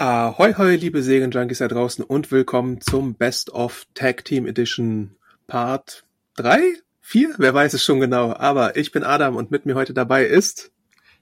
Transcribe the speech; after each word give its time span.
Ahoi, 0.00 0.54
hoi, 0.56 0.76
liebe 0.76 1.02
Serienjunkies 1.02 1.58
da 1.58 1.66
draußen 1.66 2.04
und 2.04 2.30
willkommen 2.30 2.80
zum 2.80 3.16
Best 3.16 3.50
of 3.50 3.84
Tag 3.94 4.24
Team 4.24 4.46
Edition 4.46 5.16
Part 5.48 6.04
3? 6.36 6.60
4? 7.00 7.34
Wer 7.38 7.52
weiß 7.52 7.74
es 7.74 7.84
schon 7.84 7.98
genau. 7.98 8.32
Aber 8.32 8.76
ich 8.76 8.92
bin 8.92 9.02
Adam 9.02 9.34
und 9.34 9.50
mit 9.50 9.66
mir 9.66 9.74
heute 9.74 9.94
dabei 9.94 10.24
ist 10.24 10.70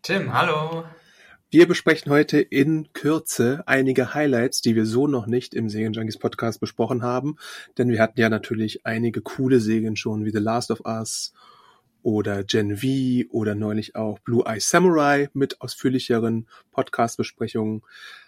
Tim, 0.03 0.35
hallo. 0.35 0.85
Wir 1.49 1.67
besprechen 1.67 2.13
heute 2.13 2.39
in 2.39 2.93
Kürze 2.93 3.63
einige 3.65 4.13
Highlights, 4.13 4.61
die 4.61 4.75
wir 4.75 4.85
so 4.85 5.07
noch 5.07 5.27
nicht 5.27 5.55
im 5.55 5.71
Serienjunkies 5.71 6.19
Podcast 6.19 6.61
besprochen 6.61 7.03
haben. 7.03 7.37
Denn 7.79 7.89
wir 7.89 8.03
hatten 8.03 8.21
ja 8.21 8.29
natürlich 8.29 8.85
einige 8.85 9.23
coole 9.23 9.59
Serien 9.59 9.97
schon, 9.97 10.27
wie 10.27 10.33
The 10.33 10.39
Last 10.39 10.71
of 10.71 10.81
Us 10.85 11.33
oder 12.07 12.45
Gen 12.45 12.77
V 12.77 13.29
oder 13.33 13.57
neulich 13.57 13.97
auch 13.97 14.21
Blue 14.21 14.45
Eye 14.47 14.61
Samurai 14.61 15.29
mit 15.33 15.61
ausführlicheren 15.61 16.47
Podcast-Besprechungen 16.71 17.83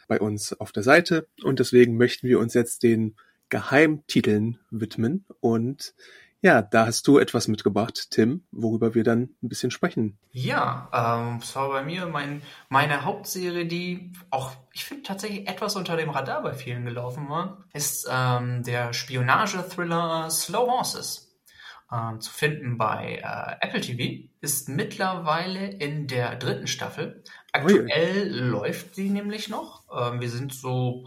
bei 0.08 0.18
uns 0.18 0.52
auf 0.52 0.72
der 0.72 0.82
Seite. 0.82 1.28
Und 1.44 1.60
deswegen 1.60 1.96
möchten 1.96 2.26
wir 2.26 2.40
uns 2.40 2.54
jetzt 2.54 2.82
den 2.82 3.14
Geheimtiteln 3.50 4.58
widmen. 4.72 5.26
Und 5.38 5.94
ja, 6.40 6.60
da 6.60 6.86
hast 6.86 7.06
du 7.06 7.18
etwas 7.18 7.46
mitgebracht, 7.46 8.10
Tim, 8.10 8.42
worüber 8.50 8.96
wir 8.96 9.04
dann 9.04 9.30
ein 9.44 9.48
bisschen 9.48 9.70
sprechen. 9.70 10.18
Ja, 10.32 10.88
ähm, 10.92 11.38
es 11.40 11.54
war 11.54 11.68
bei 11.68 11.84
mir 11.84 12.06
mein, 12.06 12.42
meine 12.68 13.04
Hauptserie, 13.04 13.66
die 13.66 14.12
auch, 14.30 14.56
ich 14.72 14.86
finde, 14.86 15.04
tatsächlich 15.04 15.48
etwas 15.48 15.76
unter 15.76 15.96
dem 15.96 16.10
Radar 16.10 16.42
bei 16.42 16.52
vielen 16.52 16.84
gelaufen 16.84 17.28
war, 17.28 17.64
ist 17.72 18.08
ähm, 18.10 18.64
der 18.64 18.92
Spionage-Thriller 18.92 20.30
Slow 20.30 20.68
Horses 20.68 21.27
äh, 21.90 22.18
zu 22.18 22.32
finden 22.32 22.78
bei 22.78 23.22
äh, 23.22 23.64
Apple 23.64 23.80
TV, 23.80 24.28
ist 24.40 24.68
mittlerweile 24.68 25.68
in 25.68 26.06
der 26.06 26.36
dritten 26.36 26.66
Staffel. 26.66 27.22
Aktuell 27.52 28.32
Ui. 28.32 28.38
läuft 28.38 28.94
sie 28.94 29.10
nämlich 29.10 29.48
noch. 29.48 29.84
Ähm, 29.92 30.20
wir 30.20 30.30
sind 30.30 30.52
so 30.54 31.06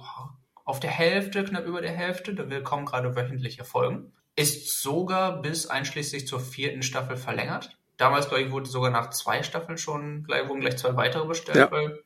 auf 0.65 0.79
der 0.79 0.89
Hälfte, 0.89 1.43
knapp 1.43 1.65
über 1.65 1.81
der 1.81 1.91
Hälfte. 1.91 2.49
Wir 2.49 2.63
kommen 2.63 2.85
gerade 2.85 3.15
wöchentliche 3.15 3.63
Folgen. 3.63 4.13
Ist 4.35 4.81
sogar 4.81 5.41
bis 5.41 5.67
einschließlich 5.67 6.27
zur 6.27 6.39
vierten 6.39 6.83
Staffel 6.83 7.17
verlängert. 7.17 7.77
Damals, 7.97 8.29
glaube 8.29 8.43
ich, 8.43 8.51
wurde 8.51 8.67
sogar 8.67 8.89
nach 8.89 9.11
zwei 9.11 9.43
Staffeln 9.43 9.77
schon, 9.77 10.23
gleich, 10.23 10.47
wurden 10.47 10.61
gleich 10.61 10.77
zwei 10.77 10.95
weitere 10.95 11.27
bestellt, 11.27 11.57
ja. 11.57 11.71
weil 11.71 11.99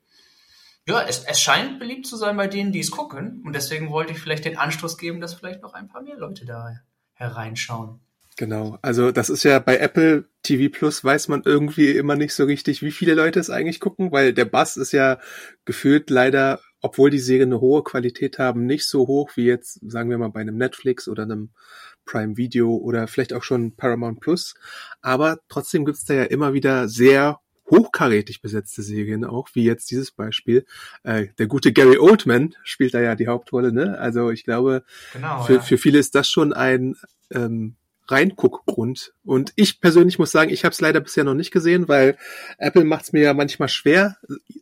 ja, 0.87 1.01
es, 1.01 1.23
es 1.23 1.39
scheint 1.39 1.79
beliebt 1.79 2.05
zu 2.05 2.15
sein 2.15 2.37
bei 2.37 2.47
denen, 2.47 2.71
die 2.71 2.79
es 2.79 2.91
gucken. 2.91 3.41
Und 3.45 3.53
deswegen 3.53 3.89
wollte 3.89 4.11
ich 4.11 4.19
vielleicht 4.19 4.45
den 4.45 4.57
Anstoß 4.57 4.97
geben, 4.97 5.21
dass 5.21 5.33
vielleicht 5.33 5.61
noch 5.61 5.73
ein 5.73 5.87
paar 5.87 6.01
mehr 6.01 6.17
Leute 6.17 6.45
da 6.45 6.79
hereinschauen. 7.13 8.01
Genau, 8.37 8.77
also 8.81 9.11
das 9.11 9.29
ist 9.29 9.43
ja 9.43 9.59
bei 9.59 9.77
Apple 9.77 10.25
TV 10.43 10.69
Plus 10.69 11.01
weiß 11.01 11.29
man 11.29 11.43
irgendwie 11.45 11.91
immer 11.91 12.17
nicht 12.17 12.33
so 12.33 12.43
richtig, 12.43 12.81
wie 12.81 12.91
viele 12.91 13.13
Leute 13.13 13.39
es 13.39 13.49
eigentlich 13.49 13.79
gucken, 13.79 14.11
weil 14.11 14.33
der 14.33 14.43
Bass 14.43 14.75
ist 14.75 14.91
ja 14.91 15.19
gefühlt 15.63 16.09
leider, 16.09 16.59
obwohl 16.81 17.09
die 17.09 17.19
Serien 17.19 17.53
eine 17.53 17.61
hohe 17.61 17.81
Qualität 17.83 18.37
haben, 18.37 18.65
nicht 18.65 18.89
so 18.89 19.07
hoch 19.07 19.31
wie 19.35 19.45
jetzt, 19.45 19.79
sagen 19.89 20.09
wir 20.09 20.17
mal, 20.17 20.31
bei 20.31 20.41
einem 20.41 20.57
Netflix 20.57 21.07
oder 21.07 21.23
einem 21.23 21.51
Prime 22.03 22.35
Video 22.35 22.75
oder 22.75 23.07
vielleicht 23.07 23.31
auch 23.31 23.43
schon 23.43 23.77
Paramount 23.77 24.19
Plus. 24.19 24.55
Aber 25.01 25.39
trotzdem 25.47 25.85
gibt's 25.85 26.03
da 26.03 26.13
ja 26.13 26.23
immer 26.23 26.53
wieder 26.53 26.89
sehr 26.89 27.39
hochkarätig 27.71 28.41
besetzte 28.41 28.83
Serien 28.83 29.23
auch, 29.23 29.47
wie 29.53 29.63
jetzt 29.63 29.89
dieses 29.91 30.11
Beispiel. 30.11 30.65
Äh, 31.03 31.27
der 31.39 31.47
gute 31.47 31.71
Gary 31.71 31.97
Oldman 31.97 32.53
spielt 32.63 32.93
da 32.93 33.01
ja 33.01 33.15
die 33.15 33.27
Hauptrolle, 33.27 33.71
ne? 33.71 33.97
Also 33.97 34.29
ich 34.29 34.43
glaube, 34.43 34.83
genau, 35.13 35.43
für, 35.43 35.55
ja. 35.55 35.61
für 35.61 35.77
viele 35.77 35.99
ist 35.99 36.15
das 36.15 36.29
schon 36.29 36.53
ein 36.53 36.95
ähm, 37.31 37.75
Reinguckgrund. 38.07 39.13
Und 39.23 39.53
ich 39.55 39.81
persönlich 39.81 40.19
muss 40.19 40.31
sagen, 40.31 40.51
ich 40.51 40.63
habe 40.63 40.73
es 40.73 40.81
leider 40.81 40.99
bisher 40.99 41.23
noch 41.23 41.33
nicht 41.33 41.51
gesehen, 41.51 41.87
weil 41.87 42.17
Apple 42.57 42.83
macht 42.83 43.05
es 43.05 43.13
mir 43.13 43.23
ja 43.23 43.33
manchmal 43.33 43.69
schwer, 43.69 44.17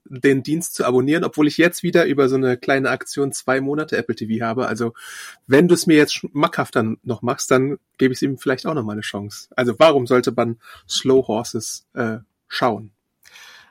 den 0.05 0.43
Dienst 0.43 0.75
zu 0.75 0.85
abonnieren, 0.85 1.23
obwohl 1.23 1.47
ich 1.47 1.57
jetzt 1.57 1.83
wieder 1.83 2.05
über 2.05 2.29
so 2.29 2.35
eine 2.35 2.57
kleine 2.57 2.89
Aktion 2.89 3.31
zwei 3.31 3.61
Monate 3.61 3.97
Apple 3.97 4.15
TV 4.15 4.45
habe. 4.45 4.67
Also 4.67 4.93
wenn 5.47 5.67
du 5.67 5.73
es 5.73 5.87
mir 5.87 5.97
jetzt 5.97 6.13
schmackhafter 6.13 6.95
noch 7.03 7.21
machst, 7.21 7.51
dann 7.51 7.77
gebe 7.97 8.13
ich 8.13 8.21
ihm 8.21 8.37
vielleicht 8.37 8.65
auch 8.65 8.73
noch 8.73 8.83
mal 8.83 8.93
eine 8.93 9.01
Chance. 9.01 9.49
Also 9.55 9.77
warum 9.77 10.07
sollte 10.07 10.31
man 10.31 10.59
Slow 10.87 11.27
Horses 11.27 11.85
äh, 11.93 12.17
schauen? 12.47 12.91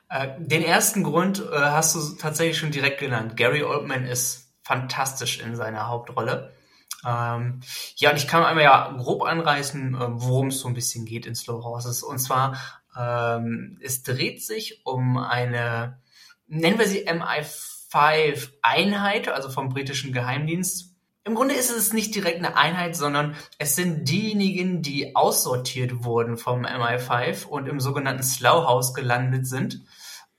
Äh, 0.09 0.27
den 0.37 0.63
ersten 0.63 1.03
Grund 1.03 1.39
äh, 1.39 1.55
hast 1.55 1.95
du 1.95 1.99
tatsächlich 2.17 2.57
schon 2.57 2.71
direkt 2.71 2.99
genannt. 2.99 3.35
Gary 3.35 3.63
Oldman 3.63 4.05
ist 4.05 4.51
fantastisch 4.61 5.41
in 5.41 5.55
seiner 5.55 5.87
Hauptrolle. 5.87 6.53
Ähm, 7.05 7.59
ja, 7.95 8.09
und 8.11 8.17
ich 8.17 8.27
kann 8.27 8.43
einmal 8.43 8.63
ja 8.63 8.95
grob 8.97 9.23
anreißen, 9.23 9.95
äh, 9.95 10.07
worum 10.11 10.47
es 10.47 10.59
so 10.59 10.67
ein 10.67 10.73
bisschen 10.73 11.05
geht 11.05 11.25
in 11.25 11.35
Slow 11.35 11.63
Horses. 11.63 12.03
Und 12.03 12.19
zwar, 12.19 12.57
ähm, 12.97 13.79
es 13.81 14.03
dreht 14.03 14.43
sich 14.43 14.85
um 14.85 15.17
eine, 15.17 16.01
nennen 16.47 16.79
wir 16.79 16.87
sie 16.87 17.07
MI5-Einheit, 17.07 19.29
also 19.29 19.49
vom 19.49 19.69
britischen 19.69 20.11
Geheimdienst. 20.13 20.89
Im 21.25 21.35
Grunde 21.35 21.55
ist 21.55 21.71
es 21.71 21.93
nicht 21.93 22.13
direkt 22.15 22.39
eine 22.39 22.57
Einheit, 22.57 22.97
sondern 22.97 23.35
es 23.57 23.75
sind 23.75 24.09
diejenigen, 24.09 24.81
die 24.81 25.15
aussortiert 25.15 26.03
wurden 26.03 26.35
vom 26.37 26.65
MI5 26.65 27.45
und 27.45 27.67
im 27.67 27.79
sogenannten 27.79 28.23
Slough 28.23 28.67
House 28.67 28.93
gelandet 28.93 29.47
sind. 29.47 29.83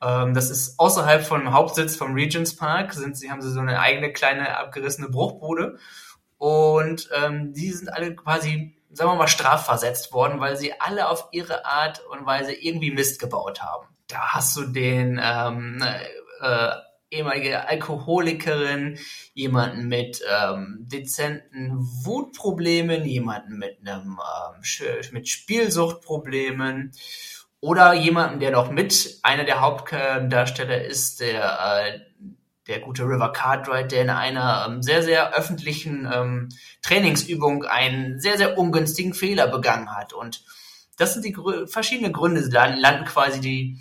Ähm, 0.03 0.35
das 0.35 0.51
ist 0.51 0.79
außerhalb 0.79 1.25
vom 1.25 1.55
Hauptsitz 1.55 1.97
vom 1.97 2.13
Regents 2.13 2.55
Park, 2.57 2.93
sind 2.93 3.17
sie, 3.17 3.31
haben 3.31 3.41
sie 3.41 3.51
so 3.51 3.61
eine 3.61 3.81
eigene 3.81 4.13
kleine 4.13 4.59
abgerissene 4.59 5.09
Bruchbude 5.09 5.79
und 6.39 7.09
ähm, 7.15 7.53
die 7.53 7.71
sind 7.71 7.89
alle 7.93 8.15
quasi, 8.15 8.77
sagen 8.93 9.11
wir 9.11 9.17
mal, 9.17 9.29
strafversetzt 9.29 10.13
worden, 10.13 10.41
weil 10.41 10.57
sie 10.57 10.79
alle 10.81 11.09
auf 11.09 11.29
ihre 11.33 11.65
Art 11.65 12.03
und 12.11 12.27
Weise 12.27 12.53
irgendwie 12.53 12.91
Mist 12.91 13.21
gebaut 13.21 13.63
haben. 13.63 13.87
Da 14.09 14.35
hast 14.35 14.57
du 14.57 14.65
den 14.67 15.21
ähm, 15.23 15.83
äh, 16.41 16.71
ehemalige 17.11 17.67
Alkoholikerin, 17.69 18.99
jemanden 19.33 19.89
mit 19.89 20.23
ähm, 20.29 20.79
dezenten 20.81 21.73
Wutproblemen, 22.05 23.05
jemanden 23.05 23.59
mit 23.59 23.79
einem 23.81 24.19
ähm, 24.19 25.13
mit 25.13 25.29
Spielsuchtproblemen 25.29 26.93
oder 27.61 27.95
jemanden, 27.95 28.41
der 28.41 28.51
noch 28.51 28.71
mit 28.71 29.21
einer 29.23 29.45
der 29.45 29.61
Hauptdarsteller 29.61 30.85
ist, 30.85 31.21
der 31.21 31.59
äh, 31.61 32.01
der 32.67 32.81
gute 32.81 33.05
River 33.05 33.33
Cartwright, 33.33 33.93
der 33.93 34.03
in 34.03 34.11
einer 34.11 34.67
ähm, 34.69 34.83
sehr, 34.83 35.03
sehr 35.03 35.35
öffentlichen 35.35 36.09
ähm, 36.13 36.49
Trainingsübung 36.83 37.65
einen 37.65 38.21
sehr, 38.21 38.39
sehr 38.39 38.59
ungünstigen 38.59 39.15
Fehler 39.15 39.49
begangen 39.49 39.95
hat. 39.95 40.13
Und 40.13 40.45
das 40.97 41.13
sind 41.13 41.25
die 41.25 41.33
Grü 41.33 41.67
verschiedenen 41.67 42.13
Gründe, 42.13 42.41
landen, 42.41 43.05
quasi 43.05 43.41
die, 43.41 43.79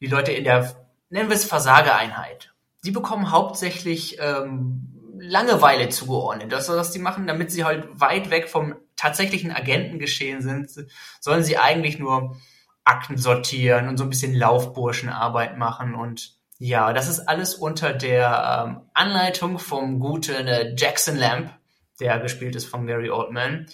die 0.00 0.06
Leute 0.06 0.32
in 0.32 0.44
der, 0.44 0.74
nennen 1.08 1.30
wir 1.30 1.36
es 1.36 1.44
Versageeinheit. 1.44 2.52
Die 2.84 2.90
bekommen 2.90 3.30
hauptsächlich 3.30 4.18
ähm, 4.20 4.92
Langeweile 5.18 5.88
zugeordnet. 5.88 6.52
Das, 6.52 6.68
was 6.68 6.90
die 6.90 6.98
machen, 6.98 7.26
damit 7.26 7.50
sie 7.50 7.64
halt 7.64 7.88
weit 7.98 8.30
weg 8.30 8.48
vom 8.48 8.74
tatsächlichen 8.96 9.50
Agentengeschehen 9.50 10.42
sind, 10.42 10.70
sollen 11.20 11.42
sie 11.42 11.56
eigentlich 11.56 11.98
nur 11.98 12.36
Akten 12.84 13.16
sortieren 13.16 13.88
und 13.88 13.96
so 13.96 14.04
ein 14.04 14.10
bisschen 14.10 14.34
Laufburschenarbeit 14.34 15.56
machen 15.56 15.94
und 15.94 16.35
ja, 16.58 16.92
das 16.92 17.08
ist 17.08 17.28
alles 17.28 17.54
unter 17.54 17.92
der 17.92 18.64
ähm, 18.66 18.80
Anleitung 18.94 19.58
vom 19.58 20.00
guten 20.00 20.46
äh, 20.46 20.74
Jackson 20.76 21.16
Lamb, 21.16 21.50
der 22.00 22.18
gespielt 22.18 22.56
ist 22.56 22.66
von 22.66 22.86
Gary 22.86 23.10
Oldman, 23.10 23.66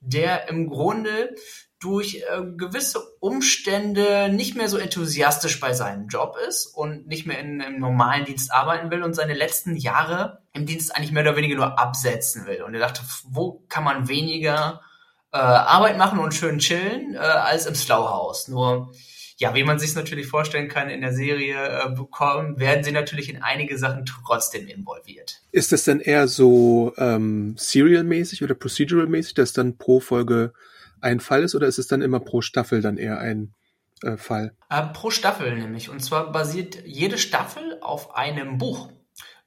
der 0.00 0.48
im 0.48 0.68
Grunde 0.68 1.34
durch 1.78 2.16
äh, 2.16 2.42
gewisse 2.56 2.98
Umstände 3.20 4.30
nicht 4.30 4.56
mehr 4.56 4.68
so 4.68 4.78
enthusiastisch 4.78 5.60
bei 5.60 5.74
seinem 5.74 6.08
Job 6.08 6.36
ist 6.48 6.66
und 6.66 7.06
nicht 7.06 7.26
mehr 7.26 7.38
in 7.38 7.60
einem 7.60 7.78
normalen 7.78 8.24
Dienst 8.24 8.52
arbeiten 8.52 8.90
will 8.90 9.02
und 9.02 9.14
seine 9.14 9.34
letzten 9.34 9.76
Jahre 9.76 10.42
im 10.54 10.66
Dienst 10.66 10.96
eigentlich 10.96 11.12
mehr 11.12 11.22
oder 11.22 11.36
weniger 11.36 11.56
nur 11.56 11.78
absetzen 11.78 12.46
will. 12.46 12.62
Und 12.62 12.74
er 12.74 12.80
dachte, 12.80 13.02
wo 13.24 13.64
kann 13.68 13.84
man 13.84 14.08
weniger 14.08 14.80
äh, 15.32 15.36
Arbeit 15.36 15.98
machen 15.98 16.18
und 16.18 16.32
schön 16.32 16.58
chillen 16.58 17.14
äh, 17.14 17.18
als 17.18 17.66
im 17.66 17.74
Slough 17.74 18.48
Nur 18.48 18.92
ja, 19.36 19.54
wie 19.54 19.64
man 19.64 19.78
sich 19.78 19.94
natürlich 19.94 20.26
vorstellen 20.26 20.68
kann 20.68 20.88
in 20.88 21.00
der 21.00 21.12
Serie 21.12 21.56
äh, 21.56 21.90
bekommen, 21.90 22.58
werden 22.58 22.84
sie 22.84 22.92
natürlich 22.92 23.28
in 23.28 23.42
einige 23.42 23.78
Sachen 23.78 24.04
trotzdem 24.06 24.68
involviert. 24.68 25.42
Ist 25.50 25.72
das 25.72 25.84
denn 25.84 26.00
eher 26.00 26.28
so 26.28 26.92
ähm, 26.98 27.54
serial-mäßig 27.58 28.42
oder 28.44 28.54
procedural-mäßig, 28.54 29.34
dass 29.34 29.52
dann 29.52 29.76
pro 29.76 30.00
Folge 30.00 30.52
ein 31.00 31.20
Fall 31.20 31.42
ist 31.42 31.54
oder 31.54 31.66
ist 31.66 31.78
es 31.78 31.86
dann 31.86 32.02
immer 32.02 32.20
pro 32.20 32.40
Staffel 32.40 32.80
dann 32.80 32.96
eher 32.96 33.18
ein 33.18 33.54
äh, 34.02 34.16
Fall? 34.16 34.54
Äh, 34.70 34.82
pro 34.92 35.10
Staffel 35.10 35.54
nämlich. 35.56 35.90
Und 35.90 36.00
zwar 36.00 36.30
basiert 36.30 36.84
jede 36.86 37.18
Staffel 37.18 37.78
auf 37.80 38.14
einem 38.14 38.58
Buch. 38.58 38.88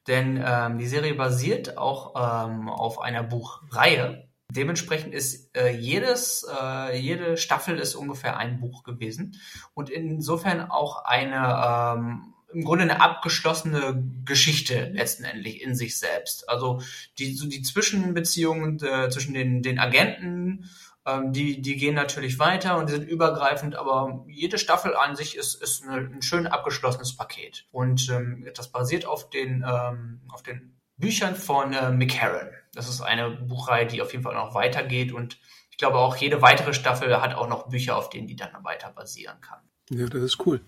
Denn 0.08 0.42
ähm, 0.46 0.78
die 0.78 0.88
Serie 0.88 1.16
basiert 1.16 1.78
auch 1.78 2.16
ähm, 2.16 2.70
auf 2.70 3.00
einer 3.02 3.24
Buchreihe. 3.24 4.27
Dementsprechend 4.50 5.14
ist 5.14 5.56
äh, 5.58 5.76
jedes, 5.76 6.46
äh, 6.50 6.98
jede 6.98 7.36
Staffel 7.38 7.78
ist 7.80 7.96
ungefähr 7.96 8.38
ein 8.38 8.60
Buch 8.60 8.84
gewesen 8.84 9.40
und 9.74 9.90
insofern 9.90 10.72
auch 10.72 11.04
eine 11.04 11.98
ähm, 11.98 12.34
im 12.54 12.64
Grunde 12.64 12.84
eine 12.84 13.02
abgeschlossene 13.02 14.04
Geschichte 14.24 14.90
letztendlich 14.94 15.62
in 15.62 15.76
sich 15.76 16.00
selbst. 16.00 16.48
Also 16.50 16.82
die, 17.20 17.34
so 17.34 17.48
die 17.48 17.62
Zwischenbeziehungen 17.62 18.82
äh, 18.84 19.10
zwischen 19.10 19.34
den, 19.34 19.62
den 19.62 19.80
Agenten, 19.80 20.70
ähm, 21.06 21.34
die, 21.34 21.62
die 21.62 21.76
gehen 21.76 21.96
natürlich 21.96 22.40
weiter 22.40 22.78
und 22.78 22.90
die 22.90 22.94
sind 22.94 23.08
übergreifend, 23.08 23.76
aber 23.76 24.26
jede 24.28 24.58
Staffel 24.58 24.96
an 24.96 25.16
sich 25.16 25.36
ist, 25.36 25.56
ist 25.62 25.84
eine, 25.84 26.08
ein 26.08 26.22
schön 26.22 26.48
abgeschlossenes 26.48 27.16
Paket. 27.16 27.66
Und 27.72 28.10
ähm, 28.10 28.48
das 28.56 28.72
basiert 28.72 29.06
auf 29.06 29.30
den, 29.30 29.66
ähm, 29.68 30.22
auf 30.30 30.42
den 30.42 30.78
Büchern 30.98 31.36
von 31.36 31.74
äh, 31.74 31.92
McCarran. 31.92 32.50
Das 32.78 32.88
ist 32.88 33.02
eine 33.02 33.32
Buchreihe, 33.32 33.88
die 33.88 34.04
auf 34.04 34.12
jeden 34.12 34.24
Fall 34.24 34.36
noch 34.36 34.54
weitergeht 34.54 35.12
und 35.12 35.40
ich 35.72 35.78
glaube 35.78 35.98
auch 35.98 36.16
jede 36.16 36.42
weitere 36.44 36.74
Staffel 36.74 37.22
hat 37.22 37.36
auch 37.36 37.50
noch 37.50 37.70
Bücher, 37.70 37.98
auf 37.98 38.10
denen 38.10 38.28
die 38.28 38.36
dann 38.36 38.52
weiter 38.64 38.92
basieren 38.92 39.42
kann. 39.42 39.60
Ja, 39.90 40.06
das 40.06 40.22
ist 40.22 40.46
cool. 40.46 40.62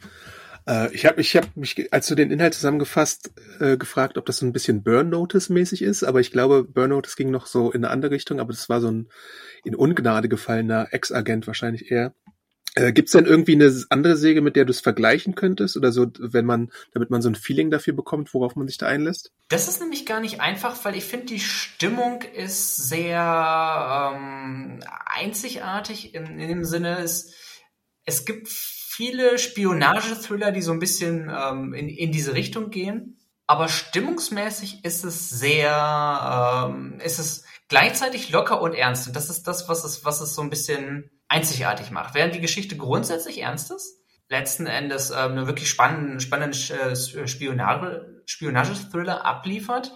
Äh, 0.67 0.91
ich 0.93 1.05
habe 1.05 1.21
ich 1.21 1.35
hab 1.35 1.55
mich, 1.55 1.93
als 1.93 2.07
du 2.07 2.15
den 2.15 2.31
Inhalt 2.31 2.55
zusammengefasst, 2.55 3.31
äh, 3.59 3.77
gefragt, 3.77 4.17
ob 4.17 4.25
das 4.25 4.37
so 4.37 4.45
ein 4.47 4.53
bisschen 4.53 4.81
Burn 4.81 5.09
Notice-mäßig 5.09 5.83
ist, 5.83 6.03
aber 6.03 6.19
ich 6.19 6.31
glaube, 6.31 6.63
Burn 6.63 6.89
Notice 6.89 7.15
ging 7.15 7.29
noch 7.29 7.45
so 7.45 7.71
in 7.71 7.85
eine 7.85 7.93
andere 7.93 8.11
Richtung, 8.11 8.39
aber 8.39 8.53
das 8.53 8.69
war 8.69 8.81
so 8.81 8.89
ein 8.89 9.09
in 9.63 9.75
Ungnade 9.75 10.29
gefallener 10.29 10.87
Ex-Agent 10.91 11.45
wahrscheinlich 11.45 11.91
eher. 11.91 12.15
Äh, 12.75 12.93
Gibt 12.93 13.07
es 13.07 13.13
denn 13.13 13.25
irgendwie 13.25 13.53
eine 13.53 13.73
andere 13.89 14.15
Säge, 14.15 14.41
mit 14.41 14.55
der 14.55 14.65
du 14.65 14.71
es 14.71 14.81
vergleichen 14.81 15.35
könntest? 15.35 15.75
Oder 15.75 15.91
so, 15.91 16.07
wenn 16.19 16.45
man, 16.45 16.71
damit 16.93 17.09
man 17.09 17.21
so 17.21 17.29
ein 17.29 17.35
Feeling 17.35 17.71
dafür 17.71 17.93
bekommt, 17.93 18.33
worauf 18.33 18.55
man 18.55 18.67
sich 18.67 18.77
da 18.77 18.87
einlässt? 18.87 19.31
Das 19.49 19.67
ist 19.67 19.79
nämlich 19.81 20.05
gar 20.05 20.19
nicht 20.19 20.39
einfach, 20.39 20.83
weil 20.85 20.95
ich 20.95 21.05
finde, 21.05 21.27
die 21.27 21.39
Stimmung 21.39 22.21
ist 22.21 22.75
sehr 22.75 24.13
ähm, 24.15 24.79
einzigartig 25.05 26.13
in, 26.13 26.39
in 26.39 26.47
dem 26.47 26.65
Sinne, 26.65 26.99
es, 26.99 27.33
es 28.05 28.25
gibt 28.25 28.47
viele 28.47 29.39
Spionage-Thriller, 29.39 30.51
die 30.51 30.61
so 30.61 30.71
ein 30.71 30.79
bisschen 30.79 31.31
ähm, 31.33 31.73
in, 31.73 31.89
in 31.89 32.11
diese 32.11 32.33
Richtung 32.33 32.69
gehen. 32.69 33.15
Aber 33.47 33.67
stimmungsmäßig 33.67 34.85
ist 34.85 35.03
es 35.03 35.29
sehr, 35.29 36.69
ähm, 36.69 36.99
ist 37.03 37.17
es 37.17 37.45
gleichzeitig 37.67 38.29
locker 38.29 38.61
und 38.61 38.75
ernst. 38.75 39.07
Und 39.07 39.15
das 39.15 39.31
ist 39.31 39.47
das, 39.47 39.67
was 39.67 39.83
es, 39.83 40.05
was 40.05 40.21
es 40.21 40.35
so 40.35 40.43
ein 40.43 40.51
bisschen 40.51 41.09
einzigartig 41.29 41.91
macht. 41.91 42.15
Während 42.15 42.35
die 42.35 42.41
Geschichte 42.41 42.75
grundsätzlich 42.75 43.41
ernst 43.41 43.71
ist, 43.71 43.99
letzten 44.27 44.67
Endes 44.67 45.11
ähm, 45.11 45.31
eine 45.31 45.47
wirklich 45.47 45.69
spannenden, 45.69 46.19
spannenden 46.19 46.59
äh, 46.77 47.27
Spionage, 47.27 48.21
Spionage-Thriller 48.25 49.25
abliefert, 49.25 49.93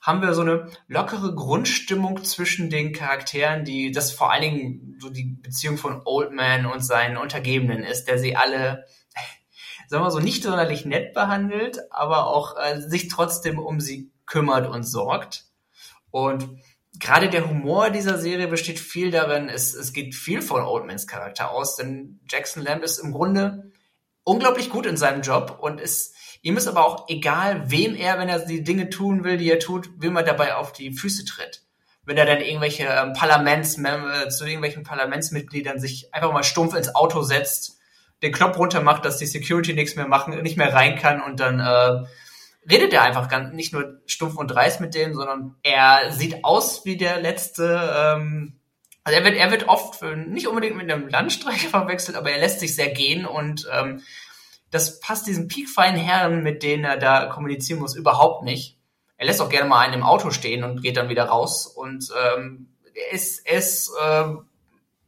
haben 0.00 0.22
wir 0.22 0.34
so 0.34 0.42
eine 0.42 0.70
lockere 0.86 1.34
Grundstimmung 1.34 2.22
zwischen 2.22 2.70
den 2.70 2.92
Charakteren, 2.92 3.64
die 3.64 3.90
das 3.90 4.12
vor 4.12 4.30
allen 4.30 4.42
Dingen 4.42 4.98
so 5.00 5.10
die 5.10 5.36
Beziehung 5.42 5.78
von 5.78 6.02
Oldman 6.04 6.66
und 6.66 6.84
seinen 6.84 7.16
Untergebenen 7.16 7.82
ist, 7.82 8.04
der 8.04 8.18
sie 8.18 8.36
alle, 8.36 8.84
sagen 9.88 10.04
wir 10.04 10.10
so, 10.10 10.20
nicht 10.20 10.42
sonderlich 10.44 10.84
nett 10.84 11.12
behandelt, 11.12 11.80
aber 11.90 12.28
auch 12.28 12.56
äh, 12.56 12.80
sich 12.80 13.08
trotzdem 13.08 13.58
um 13.58 13.80
sie 13.80 14.12
kümmert 14.26 14.68
und 14.68 14.84
sorgt. 14.84 15.46
Und 16.10 16.48
gerade 16.98 17.28
der 17.28 17.48
Humor 17.48 17.90
dieser 17.90 18.18
Serie 18.18 18.48
besteht 18.48 18.78
viel 18.78 19.10
darin, 19.10 19.48
es, 19.48 19.74
es 19.74 19.92
geht 19.92 20.14
viel 20.14 20.42
von 20.42 20.62
Oldmans 20.62 21.06
Charakter 21.06 21.50
aus, 21.50 21.76
denn 21.76 22.20
Jackson 22.28 22.62
Lamb 22.62 22.82
ist 22.82 22.98
im 22.98 23.12
Grunde 23.12 23.72
unglaublich 24.24 24.70
gut 24.70 24.86
in 24.86 24.96
seinem 24.96 25.22
Job 25.22 25.58
und 25.60 25.80
ist, 25.80 26.14
ihm 26.42 26.56
ist 26.56 26.66
aber 26.66 26.84
auch 26.84 27.08
egal, 27.08 27.70
wem 27.70 27.94
er, 27.94 28.18
wenn 28.18 28.28
er 28.28 28.40
die 28.40 28.64
Dinge 28.64 28.90
tun 28.90 29.24
will, 29.24 29.36
die 29.36 29.50
er 29.50 29.58
tut, 29.58 29.88
wem 29.98 30.16
er 30.16 30.24
dabei 30.24 30.56
auf 30.56 30.72
die 30.72 30.92
Füße 30.92 31.24
tritt. 31.24 31.62
Wenn 32.04 32.16
er 32.16 32.26
dann 32.26 32.40
irgendwelche 32.40 32.84
ähm, 32.84 33.12
Parlaments, 33.14 33.78
äh, 33.78 34.28
zu 34.28 34.44
irgendwelchen 34.44 34.84
Parlamentsmitgliedern 34.84 35.78
sich 35.78 36.14
einfach 36.14 36.32
mal 36.32 36.44
stumpf 36.44 36.74
ins 36.74 36.94
Auto 36.94 37.22
setzt, 37.22 37.78
den 38.22 38.32
Knopf 38.32 38.58
runter 38.58 38.80
macht, 38.80 39.04
dass 39.04 39.18
die 39.18 39.26
Security 39.26 39.74
nichts 39.74 39.96
mehr 39.96 40.08
machen, 40.08 40.40
nicht 40.42 40.56
mehr 40.56 40.72
rein 40.72 40.96
kann 40.96 41.20
und 41.20 41.40
dann 41.40 41.60
äh, 41.60 42.06
redet 42.68 42.92
er 42.92 43.02
einfach 43.02 43.28
ganz 43.28 43.54
nicht 43.54 43.72
nur 43.72 44.00
stumpf 44.06 44.36
und 44.36 44.48
dreist 44.48 44.80
mit 44.80 44.94
denen, 44.94 45.14
sondern 45.14 45.56
er 45.62 46.12
sieht 46.12 46.44
aus 46.44 46.84
wie 46.84 46.96
der 46.96 47.20
letzte. 47.20 47.92
Ähm, 47.96 48.60
also 49.04 49.18
er 49.18 49.24
wird, 49.24 49.36
er 49.36 49.50
wird 49.50 49.68
oft 49.68 50.02
nicht 50.02 50.48
unbedingt 50.48 50.76
mit 50.76 50.90
einem 50.90 51.08
Landstreicher 51.08 51.68
verwechselt, 51.70 52.16
aber 52.16 52.30
er 52.30 52.40
lässt 52.40 52.60
sich 52.60 52.74
sehr 52.74 52.90
gehen 52.90 53.24
und 53.24 53.68
ähm, 53.72 54.02
das 54.70 55.00
passt 55.00 55.26
diesen 55.26 55.48
piekfeinen 55.48 56.00
Herren, 56.00 56.42
mit 56.42 56.62
denen 56.62 56.84
er 56.84 56.96
da 56.96 57.26
kommunizieren 57.26 57.80
muss, 57.80 57.94
überhaupt 57.94 58.42
nicht. 58.42 58.76
Er 59.16 59.26
lässt 59.26 59.40
auch 59.40 59.48
gerne 59.48 59.68
mal 59.68 59.80
einen 59.80 59.94
im 59.94 60.02
Auto 60.02 60.30
stehen 60.30 60.64
und 60.64 60.82
geht 60.82 60.96
dann 60.96 61.08
wieder 61.08 61.24
raus 61.24 61.66
und 61.66 62.10
ähm, 62.20 62.68
er 62.94 63.12
ist, 63.12 63.46
er 63.46 63.58
ist 63.58 63.92
äh, 64.02 64.24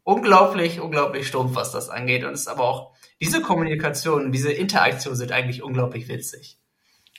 unglaublich, 0.05 0.81
unglaublich 0.81 1.27
stumpf, 1.27 1.57
was 1.57 1.73
das 1.73 1.91
angeht 1.91 2.25
und 2.25 2.33
ist 2.33 2.49
aber 2.49 2.65
auch 2.65 2.93
diese 3.21 3.43
Kommunikation, 3.43 4.31
diese 4.31 4.53
Interaktion 4.53 5.17
sind 5.17 5.33
eigentlich 5.33 5.63
unglaublich 5.63 6.09
witzig. 6.09 6.59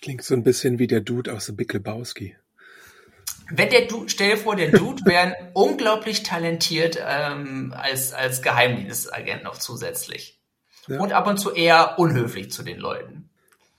Klingt 0.02 0.24
so 0.24 0.34
ein 0.34 0.44
bisschen 0.44 0.80
wie 0.80 0.88
der 0.88 1.02
Dude 1.02 1.34
aus 1.34 1.46
The 1.46 1.52
Big 1.52 1.74
Lebowski. 1.74 2.36
Wenn 3.52 3.70
der 3.70 3.88
Dude, 3.88 4.10
stell 4.10 4.32
dir 4.32 4.38
vor, 4.38 4.56
der 4.56 4.72
Dude 4.72 5.04
wäre 5.06 5.36
unglaublich 5.54 6.24
talentiert 6.24 7.00
ähm, 7.04 7.74
als, 7.76 8.14
als 8.14 8.42
Geheimdienstagent 8.42 9.44
noch 9.44 9.58
zusätzlich. 9.58 10.40
Ja. 10.88 11.00
Und 11.00 11.14
ab 11.14 11.28
und 11.28 11.38
zu 11.38 11.52
eher 11.52 11.98
unhöflich 11.98 12.52
zu 12.52 12.64
den 12.64 12.80
Leuten. 12.80 13.30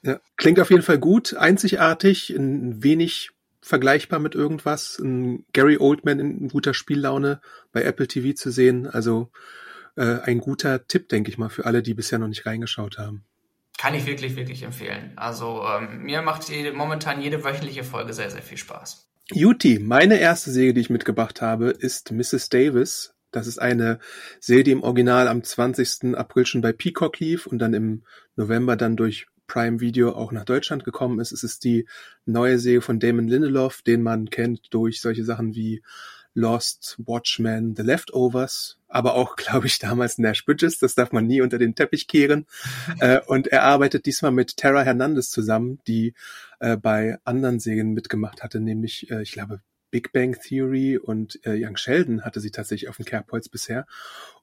Ja, 0.02 0.20
klingt 0.36 0.60
auf 0.60 0.70
jeden 0.70 0.82
Fall 0.82 0.98
gut, 0.98 1.34
einzigartig, 1.36 2.30
ein 2.30 2.82
wenig 2.82 3.30
vergleichbar 3.60 4.18
mit 4.18 4.34
irgendwas. 4.34 4.98
Ein 4.98 5.44
Gary 5.52 5.76
Oldman 5.78 6.18
in 6.18 6.48
guter 6.48 6.74
Spiellaune 6.74 7.40
bei 7.72 7.82
Apple 7.82 8.08
TV 8.08 8.34
zu 8.34 8.50
sehen. 8.50 8.86
Also 8.86 9.30
äh, 9.96 10.20
ein 10.20 10.40
guter 10.40 10.86
Tipp, 10.86 11.08
denke 11.08 11.30
ich 11.30 11.38
mal, 11.38 11.50
für 11.50 11.66
alle, 11.66 11.82
die 11.82 11.94
bisher 11.94 12.18
noch 12.18 12.28
nicht 12.28 12.46
reingeschaut 12.46 12.98
haben. 12.98 13.24
Kann 13.80 13.94
ich 13.94 14.04
wirklich, 14.04 14.36
wirklich 14.36 14.62
empfehlen. 14.62 15.12
Also 15.16 15.64
ähm, 15.64 16.02
mir 16.02 16.20
macht 16.20 16.50
jede, 16.50 16.74
momentan 16.74 17.22
jede 17.22 17.42
wöchentliche 17.42 17.82
Folge 17.82 18.12
sehr, 18.12 18.30
sehr 18.30 18.42
viel 18.42 18.58
Spaß. 18.58 19.08
Juti, 19.32 19.78
meine 19.78 20.20
erste 20.20 20.50
Serie, 20.50 20.74
die 20.74 20.82
ich 20.82 20.90
mitgebracht 20.90 21.40
habe, 21.40 21.70
ist 21.70 22.12
Mrs. 22.12 22.50
Davis. 22.50 23.14
Das 23.30 23.46
ist 23.46 23.58
eine 23.58 23.98
Serie, 24.38 24.64
die 24.64 24.72
im 24.72 24.82
Original 24.82 25.28
am 25.28 25.42
20. 25.42 26.14
April 26.14 26.44
schon 26.44 26.60
bei 26.60 26.74
Peacock 26.74 27.20
lief 27.20 27.46
und 27.46 27.58
dann 27.58 27.72
im 27.72 28.02
November 28.36 28.76
dann 28.76 28.98
durch 28.98 29.28
Prime 29.46 29.80
Video 29.80 30.12
auch 30.12 30.30
nach 30.30 30.44
Deutschland 30.44 30.84
gekommen 30.84 31.18
ist. 31.18 31.32
Es 31.32 31.42
ist 31.42 31.64
die 31.64 31.88
neue 32.26 32.58
Serie 32.58 32.82
von 32.82 33.00
Damon 33.00 33.28
Lindelof, 33.28 33.80
den 33.80 34.02
man 34.02 34.28
kennt 34.28 34.74
durch 34.74 35.00
solche 35.00 35.24
Sachen 35.24 35.54
wie 35.54 35.82
Lost, 36.34 36.96
Watchmen, 36.98 37.74
The 37.76 37.82
Leftovers, 37.82 38.78
aber 38.88 39.14
auch, 39.14 39.36
glaube 39.36 39.66
ich, 39.66 39.78
damals 39.78 40.18
Nash 40.18 40.44
Bridges, 40.44 40.78
das 40.78 40.94
darf 40.94 41.12
man 41.12 41.26
nie 41.26 41.40
unter 41.40 41.58
den 41.58 41.74
Teppich 41.74 42.06
kehren. 42.08 42.46
äh, 43.00 43.20
und 43.26 43.48
er 43.48 43.64
arbeitet 43.64 44.06
diesmal 44.06 44.32
mit 44.32 44.56
Tara 44.56 44.82
Hernandez 44.82 45.30
zusammen, 45.30 45.80
die 45.86 46.14
äh, 46.60 46.76
bei 46.76 47.18
anderen 47.24 47.60
Serien 47.60 47.92
mitgemacht 47.92 48.42
hatte, 48.42 48.60
nämlich, 48.60 49.10
äh, 49.10 49.22
ich 49.22 49.32
glaube, 49.32 49.60
Big 49.90 50.12
Bang 50.12 50.38
Theory 50.40 50.98
und 50.98 51.44
äh, 51.44 51.64
Young 51.64 51.76
Sheldon 51.76 52.22
hatte 52.24 52.40
sie 52.40 52.52
tatsächlich 52.52 52.88
auf 52.88 52.96
dem 52.96 53.04
Kerbholz 53.04 53.48
bisher. 53.48 53.86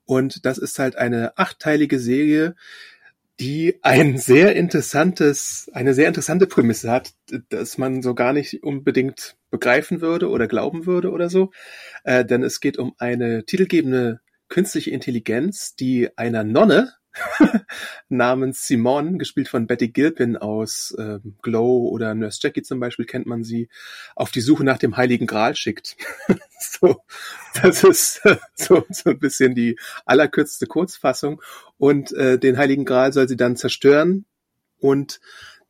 Und 0.04 0.46
das 0.46 0.58
ist 0.58 0.80
halt 0.80 0.98
eine 0.98 1.38
achtteilige 1.38 2.00
Serie, 2.00 2.56
die 3.40 3.80
ein 3.84 4.18
sehr 4.18 4.56
interessantes, 4.56 5.70
eine 5.74 5.94
sehr 5.94 6.08
interessante 6.08 6.48
Prämisse 6.48 6.92
hat, 6.92 7.14
dass 7.50 7.78
man 7.78 8.02
so 8.02 8.16
gar 8.16 8.34
nicht 8.34 8.64
unbedingt 8.64 9.38
begreifen 9.52 10.02
würde 10.02 10.30
oder 10.30 10.48
glauben 10.48 10.86
würde 10.86 11.12
oder 11.12 11.30
so. 11.30 11.52
Äh, 12.04 12.26
denn 12.26 12.44
es 12.44 12.60
geht 12.60 12.78
um 12.78 12.94
eine 12.98 13.46
titelgebende 13.46 14.22
künstliche 14.50 14.92
Intelligenz, 14.92 15.76
die 15.76 16.18
einer 16.18 16.44
Nonne 16.44 16.94
namens 18.10 18.68
Simone, 18.68 19.18
gespielt 19.18 19.48
von 19.48 19.68
Betty 19.68 19.90
Gilpin 19.90 20.38
aus 20.38 20.92
äh, 20.98 21.20
Glow 21.42 21.90
oder 21.90 22.14
Nurse 22.16 22.40
Jackie 22.42 22.64
zum 22.64 22.80
Beispiel, 22.80 23.06
kennt 23.06 23.26
man 23.26 23.44
sie, 23.44 23.70
auf 24.16 24.32
die 24.32 24.42
Suche 24.42 24.64
nach 24.64 24.78
dem 24.78 24.98
Heiligen 24.98 25.28
Gral 25.28 25.56
schickt. 25.56 25.98
so, 26.60 27.04
das 27.62 27.84
ist 27.84 28.26
äh, 28.26 28.38
so, 28.56 28.86
so 28.90 29.12
ein 29.12 29.20
bisschen 29.20 29.56
die 29.56 29.78
allerkürzeste 30.06 30.68
Kurzfassung. 30.68 31.42
Und 31.78 32.12
äh, 32.14 32.40
den 32.40 32.58
Heiligen 32.58 32.86
Gral 32.86 33.14
soll 33.14 33.28
sie 33.28 33.38
dann 33.38 33.56
zerstören 33.56 34.26
und 34.80 35.20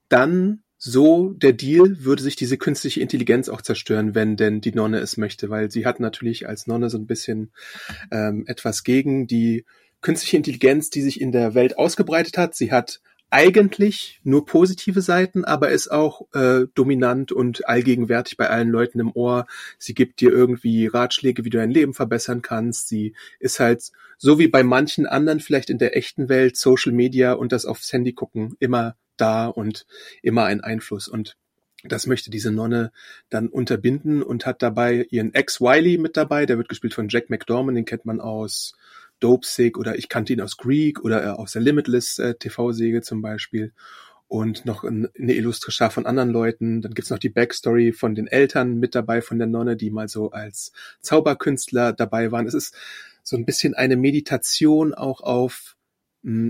dann 0.09 0.63
so 0.77 1.33
der 1.33 1.53
Deal 1.53 2.03
würde 2.03 2.21
sich 2.21 2.35
diese 2.35 2.57
künstliche 2.57 3.01
Intelligenz 3.01 3.49
auch 3.49 3.61
zerstören, 3.61 4.13
wenn 4.13 4.37
denn 4.37 4.61
die 4.61 4.73
Nonne 4.73 4.99
es 4.99 5.17
möchte, 5.17 5.49
weil 5.49 5.71
sie 5.71 5.85
hat 5.85 5.99
natürlich 5.99 6.47
als 6.47 6.67
Nonne 6.67 6.89
so 6.89 6.97
ein 6.97 7.07
bisschen 7.07 7.51
ähm, 8.11 8.43
etwas 8.47 8.83
gegen 8.83 9.25
die 9.25 9.65
künstliche 10.07 10.37
Intelligenz, 10.37 10.89
die 10.89 11.01
sich 11.01 11.19
in 11.19 11.33
der 11.33 11.53
Welt 11.53 11.77
ausgebreitet 11.77 12.37
hat. 12.37 12.55
Sie 12.55 12.71
hat 12.71 13.01
eigentlich 13.29 14.21
nur 14.23 14.45
positive 14.45 15.01
Seiten, 15.01 15.43
aber 15.43 15.71
ist 15.71 15.89
auch 15.89 16.33
äh, 16.33 16.61
dominant 16.75 17.33
und 17.33 17.67
allgegenwärtig 17.67 18.37
bei 18.37 18.49
allen 18.49 18.69
Leuten 18.69 19.01
im 19.01 19.11
Ohr. 19.13 19.47
Sie 19.77 19.93
gibt 19.93 20.21
dir 20.21 20.31
irgendwie 20.31 20.87
Ratschläge, 20.87 21.43
wie 21.43 21.49
du 21.49 21.57
dein 21.57 21.71
Leben 21.71 21.93
verbessern 21.93 22.41
kannst. 22.41 22.87
Sie 22.87 23.15
ist 23.41 23.59
halt 23.59 23.91
so 24.17 24.39
wie 24.39 24.47
bei 24.47 24.63
manchen 24.63 25.07
anderen 25.07 25.41
vielleicht 25.41 25.69
in 25.69 25.77
der 25.77 25.97
echten 25.97 26.29
Welt 26.29 26.55
Social 26.55 26.93
Media 26.93 27.33
und 27.33 27.51
das 27.51 27.65
aufs 27.65 27.91
Handy 27.91 28.13
gucken 28.13 28.55
immer 28.59 28.95
da 29.17 29.47
und 29.47 29.85
immer 30.21 30.45
ein 30.45 30.61
Einfluss 30.61 31.09
und 31.09 31.35
das 31.83 32.07
möchte 32.07 32.31
diese 32.31 32.51
Nonne 32.51 32.91
dann 33.29 33.49
unterbinden 33.49 34.23
und 34.23 34.45
hat 34.45 34.61
dabei 34.61 35.05
ihren 35.09 35.33
Ex 35.33 35.59
Wiley 35.59 35.97
mit 35.97 36.15
dabei, 36.17 36.45
der 36.45 36.57
wird 36.57 36.69
gespielt 36.69 36.93
von 36.93 37.09
Jack 37.09 37.29
McDormand, 37.29 37.77
den 37.77 37.85
kennt 37.85 38.05
man 38.05 38.21
aus 38.21 38.73
Dopesick 39.19 39.77
oder 39.77 39.97
ich 39.97 40.09
kannte 40.09 40.33
ihn 40.33 40.41
aus 40.41 40.57
Greek 40.57 41.03
oder 41.03 41.23
äh, 41.23 41.29
aus 41.29 41.53
der 41.53 41.61
Limitless 41.61 42.19
äh, 42.19 42.35
TV-Säge 42.35 43.01
zum 43.01 43.21
Beispiel 43.21 43.73
und 44.27 44.65
noch 44.65 44.83
ein, 44.83 45.07
eine 45.17 45.33
illustre 45.33 45.71
Schar 45.71 45.89
von 45.89 46.05
anderen 46.05 46.29
Leuten. 46.29 46.81
Dann 46.81 46.93
gibt's 46.93 47.09
noch 47.09 47.19
die 47.19 47.29
Backstory 47.29 47.93
von 47.93 48.15
den 48.15 48.27
Eltern 48.27 48.77
mit 48.77 48.93
dabei 48.93 49.21
von 49.21 49.37
der 49.37 49.47
Nonne, 49.47 49.77
die 49.77 49.89
mal 49.89 50.09
so 50.09 50.31
als 50.31 50.73
Zauberkünstler 51.01 51.93
dabei 51.93 52.31
waren. 52.31 52.45
Es 52.45 52.53
ist 52.53 52.75
so 53.23 53.37
ein 53.37 53.45
bisschen 53.45 53.73
eine 53.73 53.95
Meditation 53.95 54.93
auch 54.93 55.21
auf 55.21 55.76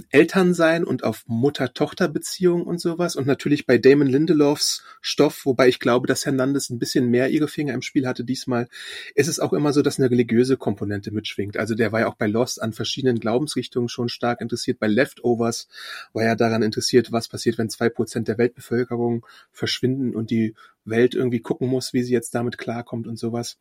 Elternsein 0.09 0.83
und 0.83 1.03
auf 1.03 1.23
Mutter-Tochter-Beziehung 1.27 2.63
und 2.63 2.81
sowas. 2.81 3.15
Und 3.15 3.27
natürlich 3.27 3.67
bei 3.67 3.77
Damon 3.77 4.07
Lindelofs 4.07 4.83
Stoff, 5.01 5.45
wobei 5.45 5.67
ich 5.67 5.79
glaube, 5.79 6.07
dass 6.07 6.25
Hernandez 6.25 6.71
ein 6.71 6.79
bisschen 6.79 7.09
mehr 7.09 7.29
ihre 7.29 7.47
Finger 7.47 7.75
im 7.75 7.83
Spiel 7.83 8.07
hatte 8.07 8.23
diesmal, 8.23 8.67
ist 9.13 9.27
es 9.27 9.39
auch 9.39 9.53
immer 9.53 9.73
so, 9.73 9.83
dass 9.83 9.99
eine 9.99 10.09
religiöse 10.09 10.57
Komponente 10.57 11.11
mitschwingt. 11.11 11.57
Also 11.57 11.75
der 11.75 11.91
war 11.91 11.99
ja 11.99 12.07
auch 12.07 12.15
bei 12.15 12.25
Lost 12.25 12.59
an 12.59 12.73
verschiedenen 12.73 13.19
Glaubensrichtungen 13.19 13.87
schon 13.87 14.09
stark 14.09 14.41
interessiert. 14.41 14.79
Bei 14.79 14.87
Leftovers 14.87 15.67
war 16.11 16.23
er 16.23 16.35
daran 16.35 16.63
interessiert, 16.63 17.11
was 17.11 17.27
passiert, 17.27 17.59
wenn 17.59 17.69
zwei 17.69 17.89
Prozent 17.89 18.27
der 18.27 18.39
Weltbevölkerung 18.39 19.27
verschwinden 19.51 20.15
und 20.15 20.31
die 20.31 20.55
Welt 20.85 21.13
irgendwie 21.13 21.41
gucken 21.41 21.67
muss, 21.67 21.93
wie 21.93 22.01
sie 22.01 22.13
jetzt 22.13 22.33
damit 22.33 22.57
klarkommt 22.57 23.05
und 23.05 23.19
sowas. 23.19 23.57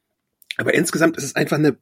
Aber 0.56 0.73
insgesamt 0.73 1.18
ist 1.18 1.25
es 1.25 1.37
einfach 1.37 1.58
eine 1.58 1.76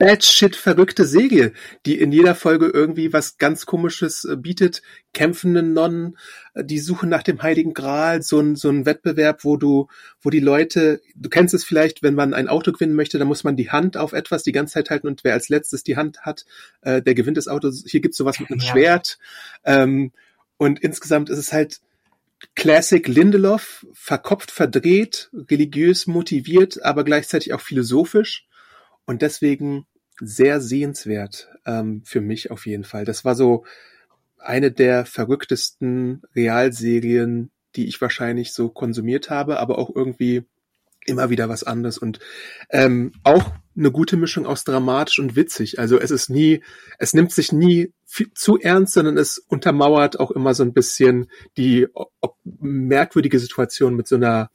Batshit 0.00 0.56
verrückte 0.56 1.04
Serie, 1.04 1.52
die 1.84 2.00
in 2.00 2.10
jeder 2.10 2.34
Folge 2.34 2.70
irgendwie 2.72 3.12
was 3.12 3.36
ganz 3.36 3.66
komisches 3.66 4.24
äh, 4.24 4.34
bietet. 4.34 4.80
Kämpfende 5.12 5.62
Nonnen, 5.62 6.16
äh, 6.54 6.64
die 6.64 6.78
suchen 6.78 7.10
nach 7.10 7.22
dem 7.22 7.42
Heiligen 7.42 7.74
Gral, 7.74 8.22
so 8.22 8.40
ein, 8.40 8.56
so 8.56 8.70
ein 8.70 8.86
Wettbewerb, 8.86 9.44
wo 9.44 9.58
du, 9.58 9.88
wo 10.22 10.30
die 10.30 10.40
Leute, 10.40 11.02
du 11.16 11.28
kennst 11.28 11.52
es 11.52 11.64
vielleicht, 11.64 12.02
wenn 12.02 12.14
man 12.14 12.32
ein 12.32 12.48
Auto 12.48 12.72
gewinnen 12.72 12.94
möchte, 12.94 13.18
dann 13.18 13.28
muss 13.28 13.44
man 13.44 13.56
die 13.56 13.70
Hand 13.70 13.98
auf 13.98 14.14
etwas 14.14 14.42
die 14.42 14.52
ganze 14.52 14.72
Zeit 14.72 14.88
halten 14.88 15.06
und 15.06 15.22
wer 15.22 15.34
als 15.34 15.50
letztes 15.50 15.84
die 15.84 15.98
Hand 15.98 16.22
hat, 16.22 16.46
äh, 16.80 17.02
der 17.02 17.14
gewinnt 17.14 17.36
das 17.36 17.46
Auto. 17.46 17.70
Hier 17.70 18.00
gibt's 18.00 18.16
sowas 18.16 18.40
mit 18.40 18.50
einem 18.50 18.60
ja. 18.60 18.72
Schwert. 18.72 19.18
Ähm, 19.64 20.12
und 20.56 20.80
insgesamt 20.80 21.28
ist 21.28 21.38
es 21.38 21.52
halt, 21.52 21.82
Classic 22.54 23.06
Lindelof, 23.06 23.86
verkopft, 23.92 24.50
verdreht, 24.50 25.28
religiös 25.50 26.06
motiviert, 26.06 26.82
aber 26.82 27.04
gleichzeitig 27.04 27.52
auch 27.52 27.60
philosophisch. 27.60 28.46
Und 29.10 29.22
deswegen 29.22 29.86
sehr 30.20 30.60
sehenswert 30.60 31.48
ähm, 31.66 32.02
für 32.04 32.20
mich 32.20 32.52
auf 32.52 32.64
jeden 32.64 32.84
Fall. 32.84 33.04
Das 33.04 33.24
war 33.24 33.34
so 33.34 33.64
eine 34.38 34.70
der 34.70 35.04
verrücktesten 35.04 36.22
Realserien, 36.36 37.50
die 37.74 37.88
ich 37.88 38.00
wahrscheinlich 38.00 38.52
so 38.52 38.68
konsumiert 38.68 39.28
habe, 39.28 39.58
aber 39.58 39.80
auch 39.80 39.90
irgendwie 39.92 40.44
immer 41.06 41.28
wieder 41.28 41.48
was 41.48 41.64
anderes 41.64 41.98
und 41.98 42.20
ähm, 42.70 43.10
auch 43.24 43.50
eine 43.76 43.90
gute 43.90 44.16
Mischung 44.16 44.46
aus 44.46 44.62
dramatisch 44.62 45.18
und 45.18 45.34
witzig. 45.34 45.80
Also 45.80 45.98
es 45.98 46.12
ist 46.12 46.30
nie, 46.30 46.62
es 47.00 47.12
nimmt 47.12 47.32
sich 47.32 47.50
nie 47.50 47.92
viel, 48.04 48.32
zu 48.32 48.60
ernst, 48.60 48.92
sondern 48.92 49.18
es 49.18 49.38
untermauert 49.38 50.20
auch 50.20 50.30
immer 50.30 50.54
so 50.54 50.62
ein 50.62 50.72
bisschen 50.72 51.28
die 51.56 51.88
merkwürdige 52.60 53.40
Situation 53.40 53.96
mit 53.96 54.06
so 54.06 54.14
einer 54.14 54.50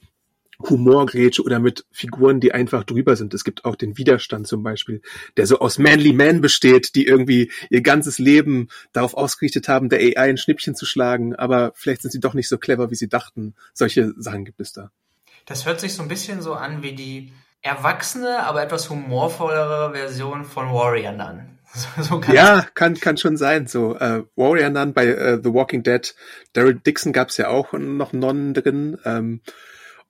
Humorgrätsche 0.62 1.44
oder 1.44 1.60
mit 1.60 1.86
Figuren, 1.92 2.40
die 2.40 2.54
einfach 2.54 2.84
drüber 2.84 3.16
sind. 3.16 3.34
Es 3.34 3.44
gibt 3.44 3.66
auch 3.66 3.76
den 3.76 3.98
Widerstand 3.98 4.48
zum 4.48 4.64
Beispiel, 4.64 5.02
der 5.38 5.48
so 5.48 5.60
aus 5.60 5.78
Manly 5.78 6.14
Men 6.14 6.42
besteht, 6.42 6.96
die 6.96 7.06
irgendwie 7.06 7.52
ihr 7.70 7.82
ganzes 7.82 8.20
Leben 8.20 8.70
darauf 8.94 9.14
ausgerichtet 9.14 9.68
haben, 9.68 9.90
der 9.90 10.00
AI 10.00 10.30
ein 10.30 10.38
Schnippchen 10.38 10.76
zu 10.76 10.86
schlagen, 10.86 11.36
aber 11.36 11.72
vielleicht 11.76 12.02
sind 12.02 12.12
sie 12.12 12.20
doch 12.20 12.34
nicht 12.34 12.48
so 12.48 12.58
clever, 12.58 12.92
wie 12.92 12.96
sie 12.96 13.10
dachten. 13.10 13.56
Solche 13.74 14.14
Sachen 14.18 14.46
gibt 14.46 14.60
es 14.60 14.74
da. 14.74 14.92
Das 15.46 15.66
hört 15.66 15.80
sich 15.80 15.94
so 15.94 16.02
ein 16.02 16.08
bisschen 16.10 16.42
so 16.42 16.54
an 16.54 16.82
wie 16.82 16.94
die 16.94 17.32
erwachsene, 17.62 18.44
aber 18.46 18.64
etwas 18.64 18.90
humorvollere 18.90 19.92
Version 19.94 20.46
von 20.46 20.72
Warrior 20.72 21.12
Nun. 21.12 21.52
So 22.02 22.20
kann 22.20 22.34
ja, 22.34 22.66
kann, 22.74 22.98
kann 23.00 23.18
schon 23.18 23.36
sein. 23.36 23.68
So 23.68 23.98
äh, 23.98 24.24
Warrior 24.36 24.70
Nun 24.70 24.94
bei 24.94 25.08
äh, 25.08 25.40
The 25.44 25.54
Walking 25.54 25.84
Dead, 25.84 26.16
Daryl 26.54 26.76
Dixon 26.76 27.12
gab's 27.12 27.38
ja 27.38 27.50
auch 27.50 27.74
noch 27.74 28.14
Nonnen 28.14 28.54
drin. 28.54 28.98
Ähm, 29.04 29.42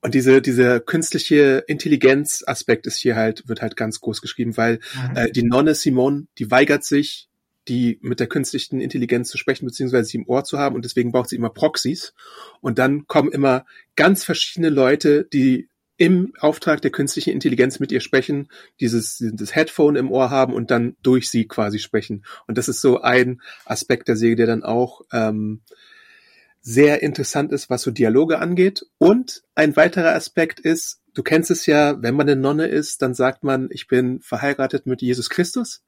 und 0.02 0.14
diese, 0.14 0.40
diese 0.40 0.80
künstliche 0.80 1.64
Intelligenz-Aspekt 1.66 2.86
ist 2.86 2.98
hier 2.98 3.16
halt, 3.16 3.48
wird 3.48 3.62
halt 3.62 3.76
ganz 3.76 4.00
groß 4.00 4.20
geschrieben, 4.20 4.56
weil 4.56 4.80
mhm. 4.94 5.16
äh, 5.16 5.30
die 5.30 5.42
Nonne 5.42 5.74
Simone, 5.74 6.26
die 6.38 6.50
weigert 6.50 6.84
sich, 6.84 7.28
die 7.68 7.98
mit 8.02 8.20
der 8.20 8.28
künstlichen 8.28 8.80
Intelligenz 8.80 9.28
zu 9.28 9.38
sprechen, 9.38 9.66
beziehungsweise 9.66 10.08
sie 10.08 10.18
im 10.18 10.28
Ohr 10.28 10.44
zu 10.44 10.58
haben 10.58 10.76
und 10.76 10.84
deswegen 10.84 11.10
braucht 11.10 11.30
sie 11.30 11.36
immer 11.36 11.50
Proxys. 11.50 12.14
Und 12.60 12.78
dann 12.78 13.06
kommen 13.06 13.32
immer 13.32 13.66
ganz 13.96 14.22
verschiedene 14.24 14.70
Leute, 14.70 15.24
die 15.32 15.68
im 15.98 16.34
Auftrag 16.38 16.82
der 16.82 16.90
künstlichen 16.90 17.30
Intelligenz 17.30 17.80
mit 17.80 17.90
ihr 17.90 18.00
sprechen, 18.00 18.48
dieses 18.80 19.24
das 19.32 19.54
Headphone 19.54 19.96
im 19.96 20.10
Ohr 20.10 20.30
haben 20.30 20.52
und 20.52 20.70
dann 20.70 20.96
durch 21.02 21.30
sie 21.30 21.46
quasi 21.48 21.78
sprechen. 21.78 22.24
Und 22.46 22.58
das 22.58 22.68
ist 22.68 22.82
so 22.82 23.00
ein 23.00 23.40
Aspekt 23.64 24.08
der 24.08 24.16
Serie, 24.16 24.36
der 24.36 24.46
dann 24.46 24.62
auch 24.62 25.00
ähm, 25.12 25.62
sehr 26.68 27.00
interessant 27.00 27.52
ist, 27.52 27.70
was 27.70 27.82
so 27.82 27.92
Dialoge 27.92 28.40
angeht. 28.40 28.84
Und 28.98 29.44
ein 29.54 29.76
weiterer 29.76 30.16
Aspekt 30.16 30.58
ist, 30.58 31.00
du 31.14 31.22
kennst 31.22 31.48
es 31.52 31.64
ja, 31.66 32.02
wenn 32.02 32.16
man 32.16 32.28
eine 32.28 32.40
Nonne 32.40 32.66
ist, 32.66 33.02
dann 33.02 33.14
sagt 33.14 33.44
man, 33.44 33.68
ich 33.70 33.86
bin 33.86 34.20
verheiratet 34.20 34.84
mit 34.84 35.00
Jesus 35.00 35.30
Christus. 35.30 35.84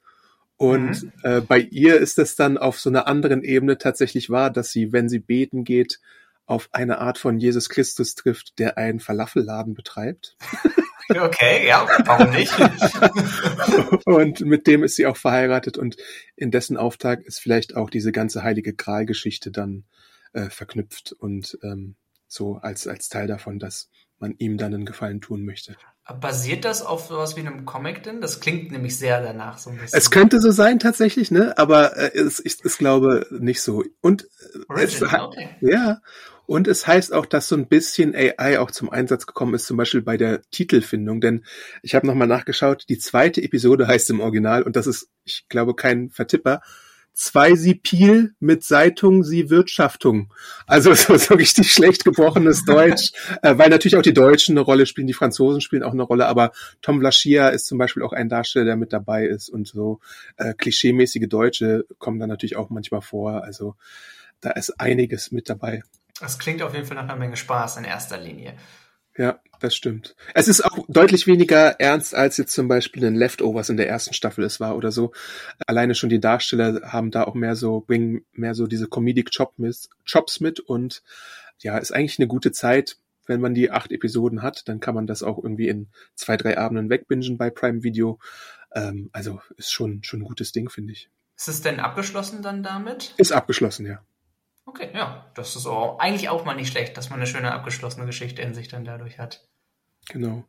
Und 0.56 1.02
mhm. 1.02 1.12
äh, 1.24 1.40
bei 1.40 1.58
ihr 1.58 1.98
ist 1.98 2.16
es 2.20 2.36
dann 2.36 2.58
auf 2.58 2.78
so 2.78 2.90
einer 2.90 3.08
anderen 3.08 3.42
Ebene 3.42 3.78
tatsächlich 3.78 4.30
wahr, 4.30 4.50
dass 4.50 4.70
sie, 4.70 4.92
wenn 4.92 5.08
sie 5.08 5.18
beten 5.18 5.64
geht, 5.64 5.98
auf 6.46 6.68
eine 6.70 6.98
Art 6.98 7.18
von 7.18 7.40
Jesus 7.40 7.68
Christus 7.70 8.14
trifft, 8.14 8.60
der 8.60 8.78
einen 8.78 9.00
Falafelladen 9.00 9.74
betreibt. 9.74 10.36
Okay, 11.10 11.66
ja, 11.66 11.88
warum 12.04 12.28
nicht? 12.32 12.52
und 14.04 14.40
mit 14.42 14.66
dem 14.66 14.84
ist 14.84 14.96
sie 14.96 15.06
auch 15.06 15.16
verheiratet 15.16 15.78
und 15.78 15.96
in 16.36 16.50
dessen 16.50 16.76
Auftrag 16.76 17.22
ist 17.22 17.38
vielleicht 17.40 17.74
auch 17.74 17.88
diese 17.88 18.12
ganze 18.12 18.42
heilige 18.42 18.74
Gral-Geschichte 18.74 19.50
dann 19.50 19.84
äh, 20.32 20.50
verknüpft 20.50 21.12
und 21.12 21.58
ähm, 21.62 21.96
so 22.26 22.56
als, 22.56 22.86
als 22.86 23.08
Teil 23.08 23.26
davon, 23.26 23.58
dass 23.58 23.90
man 24.18 24.34
ihm 24.38 24.58
dann 24.58 24.74
einen 24.74 24.86
Gefallen 24.86 25.20
tun 25.20 25.44
möchte. 25.44 25.76
Basiert 26.20 26.64
das 26.64 26.80
auf 26.80 27.06
sowas 27.06 27.36
wie 27.36 27.40
einem 27.40 27.66
Comic 27.66 28.02
denn? 28.02 28.22
Das 28.22 28.40
klingt 28.40 28.72
nämlich 28.72 28.96
sehr 28.96 29.22
danach 29.22 29.58
so 29.58 29.70
ein 29.70 29.76
bisschen. 29.76 29.98
Es 29.98 30.10
könnte 30.10 30.40
so 30.40 30.50
sein 30.50 30.78
tatsächlich, 30.78 31.30
ne? 31.30 31.56
Aber 31.58 31.96
äh, 31.98 32.18
es, 32.18 32.40
ich, 32.44 32.64
ich 32.64 32.78
glaube 32.78 33.26
nicht 33.30 33.60
so. 33.60 33.84
Und 34.00 34.26
äh, 34.74 34.82
es, 34.82 35.02
okay. 35.02 35.50
ja, 35.60 36.00
und 36.46 36.66
es 36.66 36.86
heißt 36.86 37.12
auch, 37.12 37.26
dass 37.26 37.46
so 37.46 37.56
ein 37.56 37.68
bisschen 37.68 38.14
AI 38.16 38.58
auch 38.58 38.70
zum 38.70 38.88
Einsatz 38.88 39.26
gekommen 39.26 39.52
ist, 39.52 39.66
zum 39.66 39.76
Beispiel 39.76 40.00
bei 40.00 40.16
der 40.16 40.40
Titelfindung. 40.50 41.20
Denn 41.20 41.44
ich 41.82 41.94
habe 41.94 42.06
nochmal 42.06 42.26
nachgeschaut, 42.26 42.86
die 42.88 42.98
zweite 42.98 43.42
Episode 43.42 43.86
heißt 43.86 44.08
im 44.08 44.20
Original, 44.20 44.62
und 44.62 44.74
das 44.74 44.86
ist, 44.86 45.10
ich 45.24 45.46
glaube, 45.50 45.74
kein 45.74 46.08
Vertipper, 46.08 46.62
zwei 47.18 47.56
sie 47.56 47.74
Piel 47.74 48.34
mit 48.38 48.62
Seitung 48.62 49.24
sie 49.24 49.50
Wirtschaftung. 49.50 50.32
Also 50.66 50.94
so, 50.94 51.16
so 51.16 51.34
richtig 51.34 51.72
schlecht 51.72 52.04
gebrochenes 52.04 52.64
Deutsch, 52.64 53.12
äh, 53.42 53.58
weil 53.58 53.70
natürlich 53.70 53.96
auch 53.96 54.02
die 54.02 54.14
Deutschen 54.14 54.56
eine 54.56 54.64
Rolle 54.64 54.86
spielen, 54.86 55.08
die 55.08 55.12
Franzosen 55.12 55.60
spielen 55.60 55.82
auch 55.82 55.92
eine 55.92 56.04
Rolle, 56.04 56.26
aber 56.26 56.52
Tom 56.80 57.00
Vlaschia 57.00 57.48
ist 57.48 57.66
zum 57.66 57.76
Beispiel 57.76 58.02
auch 58.04 58.12
ein 58.12 58.28
Darsteller, 58.28 58.64
der 58.64 58.76
mit 58.76 58.92
dabei 58.92 59.26
ist 59.26 59.48
und 59.48 59.66
so 59.66 60.00
äh, 60.36 60.54
klischeemäßige 60.54 61.28
Deutsche 61.28 61.86
kommen 61.98 62.20
da 62.20 62.26
natürlich 62.26 62.56
auch 62.56 62.70
manchmal 62.70 63.02
vor. 63.02 63.42
Also 63.42 63.74
da 64.40 64.50
ist 64.50 64.80
einiges 64.80 65.32
mit 65.32 65.48
dabei. 65.48 65.82
Das 66.20 66.38
klingt 66.38 66.62
auf 66.62 66.74
jeden 66.74 66.86
Fall 66.86 66.96
nach 66.96 67.04
einer 67.04 67.16
Menge 67.16 67.36
Spaß 67.36 67.78
in 67.78 67.84
erster 67.84 68.18
Linie. 68.18 68.54
Ja, 69.18 69.40
das 69.58 69.74
stimmt. 69.74 70.14
Es 70.32 70.46
ist 70.46 70.64
auch 70.64 70.78
deutlich 70.86 71.26
weniger 71.26 71.80
ernst, 71.80 72.14
als 72.14 72.36
jetzt 72.36 72.54
zum 72.54 72.68
Beispiel 72.68 73.02
in 73.02 73.16
Leftovers 73.16 73.68
in 73.68 73.76
der 73.76 73.88
ersten 73.88 74.14
Staffel 74.14 74.44
es 74.44 74.60
war 74.60 74.76
oder 74.76 74.92
so. 74.92 75.12
Alleine 75.66 75.96
schon 75.96 76.08
die 76.08 76.20
Darsteller 76.20 76.92
haben 76.92 77.10
da 77.10 77.24
auch 77.24 77.34
mehr 77.34 77.56
so, 77.56 77.80
bringen 77.80 78.24
mehr 78.32 78.54
so 78.54 78.68
diese 78.68 78.86
Comedic 78.86 79.32
Chops 79.32 80.40
mit 80.40 80.60
und 80.60 81.02
ja, 81.58 81.76
ist 81.78 81.90
eigentlich 81.90 82.20
eine 82.20 82.28
gute 82.28 82.52
Zeit. 82.52 82.96
Wenn 83.26 83.40
man 83.40 83.54
die 83.54 83.72
acht 83.72 83.90
Episoden 83.90 84.40
hat, 84.40 84.68
dann 84.68 84.78
kann 84.78 84.94
man 84.94 85.08
das 85.08 85.24
auch 85.24 85.36
irgendwie 85.36 85.68
in 85.68 85.88
zwei, 86.14 86.36
drei 86.36 86.56
Abenden 86.56 86.88
wegbingen 86.88 87.36
bei 87.36 87.50
Prime 87.50 87.82
Video. 87.82 88.20
Ähm, 88.72 89.10
also 89.12 89.40
ist 89.56 89.72
schon, 89.72 90.04
schon 90.04 90.20
ein 90.20 90.24
gutes 90.24 90.52
Ding, 90.52 90.70
finde 90.70 90.92
ich. 90.92 91.10
Ist 91.36 91.48
es 91.48 91.60
denn 91.60 91.80
abgeschlossen 91.80 92.40
dann 92.40 92.62
damit? 92.62 93.14
Ist 93.16 93.32
abgeschlossen, 93.32 93.84
ja. 93.84 94.00
Okay, 94.68 94.90
ja, 94.92 95.24
das 95.34 95.56
ist 95.56 95.66
auch, 95.66 95.98
eigentlich 95.98 96.28
auch 96.28 96.44
mal 96.44 96.54
nicht 96.54 96.70
schlecht, 96.70 96.98
dass 96.98 97.08
man 97.08 97.18
eine 97.18 97.26
schöne 97.26 97.52
abgeschlossene 97.52 98.04
Geschichte 98.04 98.42
in 98.42 98.52
sich 98.52 98.68
dann 98.68 98.84
dadurch 98.84 99.18
hat. 99.18 99.48
Genau. 100.10 100.44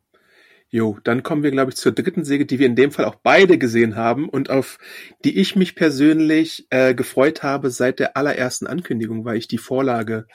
Jo, 0.68 0.98
dann 1.04 1.22
kommen 1.22 1.42
wir, 1.42 1.50
glaube 1.50 1.70
ich, 1.70 1.76
zur 1.76 1.92
dritten 1.92 2.22
Serie, 2.22 2.44
die 2.44 2.58
wir 2.58 2.66
in 2.66 2.76
dem 2.76 2.92
Fall 2.92 3.06
auch 3.06 3.14
beide 3.14 3.56
gesehen 3.56 3.96
haben 3.96 4.28
und 4.28 4.50
auf 4.50 4.76
die 5.24 5.40
ich 5.40 5.56
mich 5.56 5.74
persönlich 5.74 6.66
äh, 6.68 6.94
gefreut 6.94 7.42
habe 7.42 7.70
seit 7.70 7.98
der 7.98 8.18
allerersten 8.18 8.66
Ankündigung, 8.66 9.24
weil 9.24 9.38
ich 9.38 9.48
die 9.48 9.56
Vorlage 9.56 10.26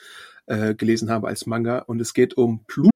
äh, 0.46 0.74
gelesen 0.74 1.08
habe 1.08 1.28
als 1.28 1.46
Manga. 1.46 1.78
Und 1.78 2.00
es 2.00 2.12
geht 2.12 2.36
um 2.36 2.64
Pluto. 2.66 2.90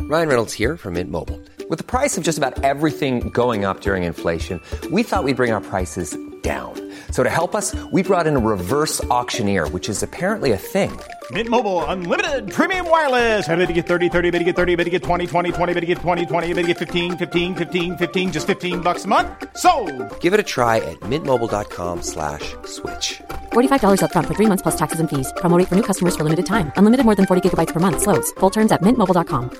Ryan 0.00 0.28
Reynolds 0.28 0.58
here 0.58 0.76
from 0.76 0.94
Mint 0.94 1.12
Mobile. 1.12 1.38
With 1.70 1.78
the 1.78 1.86
price 1.86 2.18
of 2.18 2.24
just 2.26 2.42
about 2.42 2.64
everything 2.64 3.30
going 3.32 3.64
up 3.64 3.82
during 3.82 4.02
inflation, 4.02 4.60
we 4.90 5.04
thought 5.04 5.22
we'd 5.22 5.36
bring 5.36 5.52
our 5.52 5.60
prices 5.62 6.18
down. 6.42 6.72
So 7.10 7.22
to 7.22 7.28
help 7.28 7.54
us, 7.54 7.74
we 7.92 8.02
brought 8.02 8.26
in 8.26 8.36
a 8.36 8.38
reverse 8.38 9.04
auctioneer, 9.04 9.68
which 9.68 9.90
is 9.90 10.02
apparently 10.02 10.52
a 10.52 10.56
thing. 10.56 10.98
Mint 11.30 11.50
Mobile 11.50 11.84
unlimited 11.84 12.50
premium 12.50 12.88
wireless. 12.88 13.46
Ready 13.46 13.66
to 13.66 13.72
get 13.74 13.86
30, 13.86 14.08
30, 14.08 14.30
bit 14.30 14.38
to 14.38 14.44
get 14.44 14.56
30, 14.56 14.76
bit 14.76 14.84
to 14.84 14.90
get 14.90 15.02
20, 15.02 15.26
20, 15.26 15.52
20, 15.52 15.74
bit 15.74 15.80
to 15.80 15.86
get 15.86 15.98
20, 15.98 16.24
20, 16.24 16.46
bit 16.54 16.62
to 16.62 16.68
get 16.68 16.78
15, 16.78 17.18
15, 17.18 17.54
15, 17.54 17.96
15 17.98 18.32
just 18.32 18.46
15 18.46 18.80
bucks 18.80 19.04
a 19.04 19.08
month. 19.08 19.28
So, 19.58 19.70
Give 20.20 20.32
it 20.32 20.40
a 20.40 20.48
try 20.54 20.78
at 20.78 20.98
mintmobile.com 21.00 22.02
slash 22.02 22.54
switch. 22.64 23.20
$45 23.52 24.00
upfront 24.00 24.26
for 24.28 24.34
three 24.34 24.46
months 24.46 24.62
plus 24.62 24.76
taxes 24.76 25.00
and 25.00 25.10
fees. 25.10 25.30
Promo 25.36 25.58
rate 25.58 25.68
for 25.68 25.74
new 25.76 25.82
customers 25.90 26.16
for 26.16 26.24
limited 26.24 26.46
time. 26.46 26.72
Unlimited 26.76 27.04
more 27.04 27.16
than 27.16 27.26
40 27.26 27.42
gigabytes 27.46 27.74
per 27.74 27.80
month. 27.80 28.00
Slows. 28.00 28.32
Full 28.40 28.50
terms 28.50 28.72
at 28.72 28.80
mintmobile.com. 28.80 29.50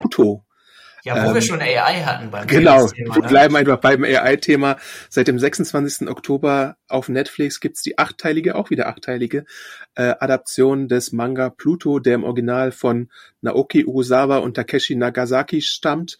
Pluto. 0.00 0.47
Ja, 1.08 1.24
wo 1.24 1.28
Ähm, 1.28 1.34
wir 1.34 1.40
schon 1.40 1.60
AI 1.62 2.02
hatten 2.04 2.30
beim 2.30 2.46
Genau, 2.46 2.86
Thema, 2.86 3.14
wir 3.14 3.22
ne? 3.22 3.28
bleiben 3.28 3.56
einfach 3.56 3.78
beim 3.78 4.04
AI-Thema. 4.04 4.76
Seit 5.08 5.26
dem 5.26 5.38
26. 5.38 6.06
Oktober 6.08 6.76
auf 6.86 7.08
Netflix 7.08 7.60
gibt's 7.60 7.82
die 7.82 7.96
achteilige, 7.96 8.56
auch 8.56 8.68
wieder 8.68 8.88
achteilige, 8.88 9.46
äh, 9.94 10.14
Adaption 10.20 10.86
des 10.86 11.12
Manga 11.12 11.48
Pluto, 11.48 11.98
der 11.98 12.14
im 12.16 12.24
Original 12.24 12.72
von 12.72 13.10
Naoki 13.40 13.86
Urusawa 13.86 14.36
und 14.38 14.54
Takeshi 14.54 14.96
Nagasaki 14.96 15.62
stammt. 15.62 16.18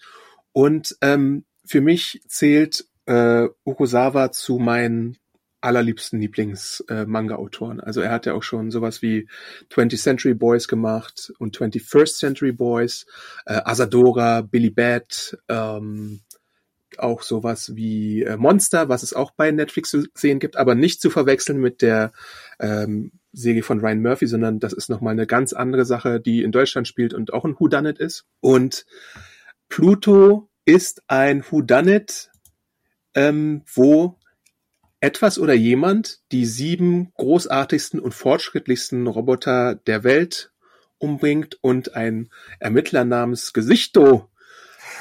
Und 0.52 0.96
ähm, 1.02 1.44
für 1.66 1.82
mich 1.82 2.22
zählt 2.26 2.86
äh, 3.04 3.46
Urusawa 3.64 4.32
zu 4.32 4.58
meinen 4.58 5.18
allerliebsten 5.60 6.20
Lieblings-Manga-Autoren. 6.20 7.80
Also 7.80 8.00
er 8.00 8.10
hat 8.10 8.26
ja 8.26 8.34
auch 8.34 8.42
schon 8.42 8.70
sowas 8.70 9.02
wie 9.02 9.28
20th 9.70 10.02
Century 10.02 10.34
Boys 10.34 10.68
gemacht 10.68 11.32
und 11.38 11.56
21st 11.56 12.18
Century 12.18 12.52
Boys, 12.52 13.06
äh, 13.46 13.60
Asadora, 13.64 14.42
Billy 14.42 14.70
Bat, 14.70 15.36
ähm, 15.48 16.20
auch 16.96 17.22
sowas 17.22 17.74
wie 17.76 18.22
äh, 18.22 18.36
Monster, 18.36 18.88
was 18.88 19.02
es 19.02 19.12
auch 19.12 19.32
bei 19.32 19.50
Netflix 19.50 19.90
zu 19.90 20.06
sehen 20.14 20.38
gibt, 20.38 20.56
aber 20.56 20.74
nicht 20.74 21.00
zu 21.00 21.10
verwechseln 21.10 21.58
mit 21.58 21.82
der 21.82 22.12
ähm, 22.58 23.12
Serie 23.32 23.62
von 23.62 23.80
Ryan 23.80 24.02
Murphy, 24.02 24.26
sondern 24.26 24.58
das 24.58 24.72
ist 24.72 24.88
nochmal 24.88 25.12
eine 25.12 25.26
ganz 25.26 25.52
andere 25.52 25.84
Sache, 25.84 26.20
die 26.20 26.42
in 26.42 26.52
Deutschland 26.52 26.88
spielt 26.88 27.14
und 27.14 27.32
auch 27.32 27.44
ein 27.44 27.58
Whodunit 27.58 27.98
ist. 27.98 28.24
Und 28.40 28.86
Pluto 29.68 30.48
ist 30.64 31.02
ein 31.08 31.44
Whodunit, 31.48 32.30
ähm, 33.14 33.62
wo 33.74 34.18
etwas 35.00 35.38
oder 35.38 35.54
jemand 35.54 36.20
die 36.32 36.46
sieben 36.46 37.12
großartigsten 37.16 38.00
und 38.00 38.14
fortschrittlichsten 38.14 39.06
Roboter 39.06 39.76
der 39.76 40.04
Welt 40.04 40.52
umbringt 40.98 41.58
und 41.60 41.94
ein 41.94 42.30
Ermittler 42.58 43.04
namens 43.04 43.52
Gesichto 43.52 44.28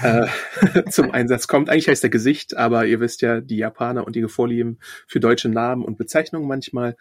äh, 0.02 0.28
zum 0.90 1.12
Einsatz 1.12 1.48
kommt. 1.48 1.70
Eigentlich 1.70 1.88
heißt 1.88 2.04
er 2.04 2.10
Gesicht, 2.10 2.56
aber 2.56 2.86
ihr 2.86 3.00
wisst 3.00 3.22
ja, 3.22 3.42
die 3.42 3.58
Japaner 3.58 4.06
und 4.06 4.16
ihre 4.16 4.30
Vorlieben 4.30 4.80
für 5.08 5.20
deutsche 5.20 5.50
Namen 5.50 5.84
und 5.84 5.98
Bezeichnungen 5.98 6.48
manchmal. 6.48 6.96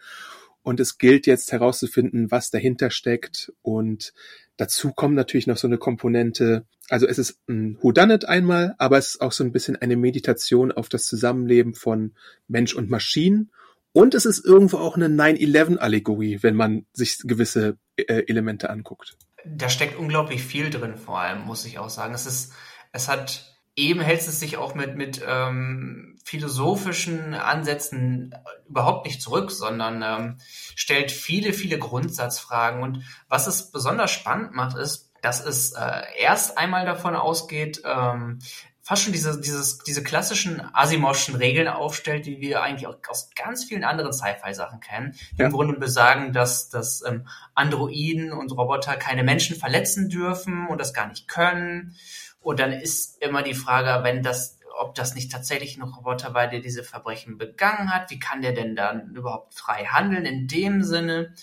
Und 0.63 0.79
es 0.79 0.97
gilt 0.97 1.27
jetzt 1.27 1.51
herauszufinden, 1.51 2.31
was 2.31 2.49
dahinter 2.49 2.89
steckt. 2.89 3.53
Und 3.61 4.13
dazu 4.57 4.91
kommt 4.91 5.15
natürlich 5.15 5.47
noch 5.47 5.57
so 5.57 5.67
eine 5.67 5.77
Komponente. 5.77 6.65
Also 6.89 7.07
es 7.07 7.17
ist 7.17 7.39
ein 7.47 7.77
Whodunit 7.81 8.25
einmal, 8.25 8.75
aber 8.77 8.97
es 8.97 9.09
ist 9.09 9.21
auch 9.21 9.31
so 9.31 9.43
ein 9.43 9.51
bisschen 9.51 9.75
eine 9.75 9.95
Meditation 9.95 10.71
auf 10.71 10.89
das 10.89 11.05
Zusammenleben 11.05 11.73
von 11.73 12.13
Mensch 12.47 12.75
und 12.75 12.89
Maschinen. 12.89 13.51
Und 13.93 14.13
es 14.13 14.25
ist 14.25 14.45
irgendwo 14.45 14.77
auch 14.77 14.95
eine 14.95 15.07
9-11-Allegorie, 15.07 16.39
wenn 16.41 16.55
man 16.55 16.85
sich 16.93 17.19
gewisse 17.23 17.77
äh, 17.95 18.23
Elemente 18.27 18.69
anguckt. 18.69 19.17
Da 19.45 19.69
steckt 19.69 19.97
unglaublich 19.97 20.43
viel 20.43 20.69
drin, 20.69 20.97
vor 20.97 21.19
allem, 21.19 21.45
muss 21.45 21.65
ich 21.65 21.79
auch 21.79 21.89
sagen. 21.89 22.13
Es 22.13 22.25
ist, 22.25 22.53
es 22.91 23.07
hat, 23.07 23.56
eben 23.77 24.01
hält 24.01 24.19
es 24.19 24.39
sich 24.39 24.57
auch 24.57 24.75
mit, 24.75 24.97
mit 24.97 25.21
ähm, 25.25 26.17
philosophischen 26.25 27.33
Ansätzen 27.35 28.35
überhaupt 28.67 29.05
nicht 29.05 29.21
zurück, 29.21 29.51
sondern 29.51 30.01
ähm, 30.03 30.37
stellt 30.75 31.11
viele, 31.11 31.53
viele 31.53 31.77
Grundsatzfragen. 31.79 32.81
Und 32.81 33.03
was 33.29 33.47
es 33.47 33.71
besonders 33.71 34.11
spannend 34.11 34.53
macht, 34.53 34.75
ist, 34.75 35.11
dass 35.21 35.45
es 35.45 35.71
äh, 35.71 36.01
erst 36.19 36.57
einmal 36.57 36.85
davon 36.85 37.15
ausgeht, 37.15 37.81
ähm, 37.85 38.39
fast 38.81 39.03
schon 39.03 39.11
diese, 39.13 39.39
dieses, 39.41 39.79
diese 39.79 40.01
klassischen 40.01 40.61
Asimovschen 40.73 41.35
Regeln 41.35 41.67
aufstellt, 41.67 42.25
die 42.25 42.39
wir 42.39 42.61
eigentlich 42.63 42.87
auch 42.87 42.95
aus 43.09 43.29
ganz 43.35 43.65
vielen 43.65 43.83
anderen 43.83 44.13
Sci-Fi-Sachen 44.13 44.79
kennen, 44.79 45.13
die 45.33 45.41
Ja. 45.41 45.47
im 45.47 45.51
Grunde 45.51 45.77
besagen, 45.77 46.31
dass, 46.33 46.69
dass 46.69 47.03
ähm, 47.05 47.27
Androiden 47.53 48.31
und 48.31 48.51
Roboter 48.53 48.95
keine 48.95 49.23
Menschen 49.23 49.57
verletzen 49.57 50.09
dürfen 50.09 50.67
und 50.67 50.79
das 50.79 50.93
gar 50.93 51.07
nicht 51.07 51.27
können. 51.27 51.95
Und 52.39 52.59
dann 52.59 52.71
ist 52.71 53.21
immer 53.21 53.43
die 53.43 53.53
Frage, 53.53 54.03
wenn 54.03 54.23
das, 54.23 54.59
ob 54.79 54.95
das 54.95 55.15
nicht 55.15 55.31
tatsächlich 55.31 55.77
ein 55.77 55.83
Roboter 55.83 56.33
war, 56.33 56.47
der 56.47 56.59
diese 56.59 56.83
Verbrechen 56.83 57.37
begangen 57.37 57.93
hat, 57.93 58.09
wie 58.09 58.19
kann 58.19 58.41
der 58.41 58.53
denn 58.53 58.75
dann 58.75 59.15
überhaupt 59.15 59.53
frei 59.55 59.85
handeln 59.85 60.25
in 60.25 60.47
dem 60.47 60.83
Sinne? 60.83 61.33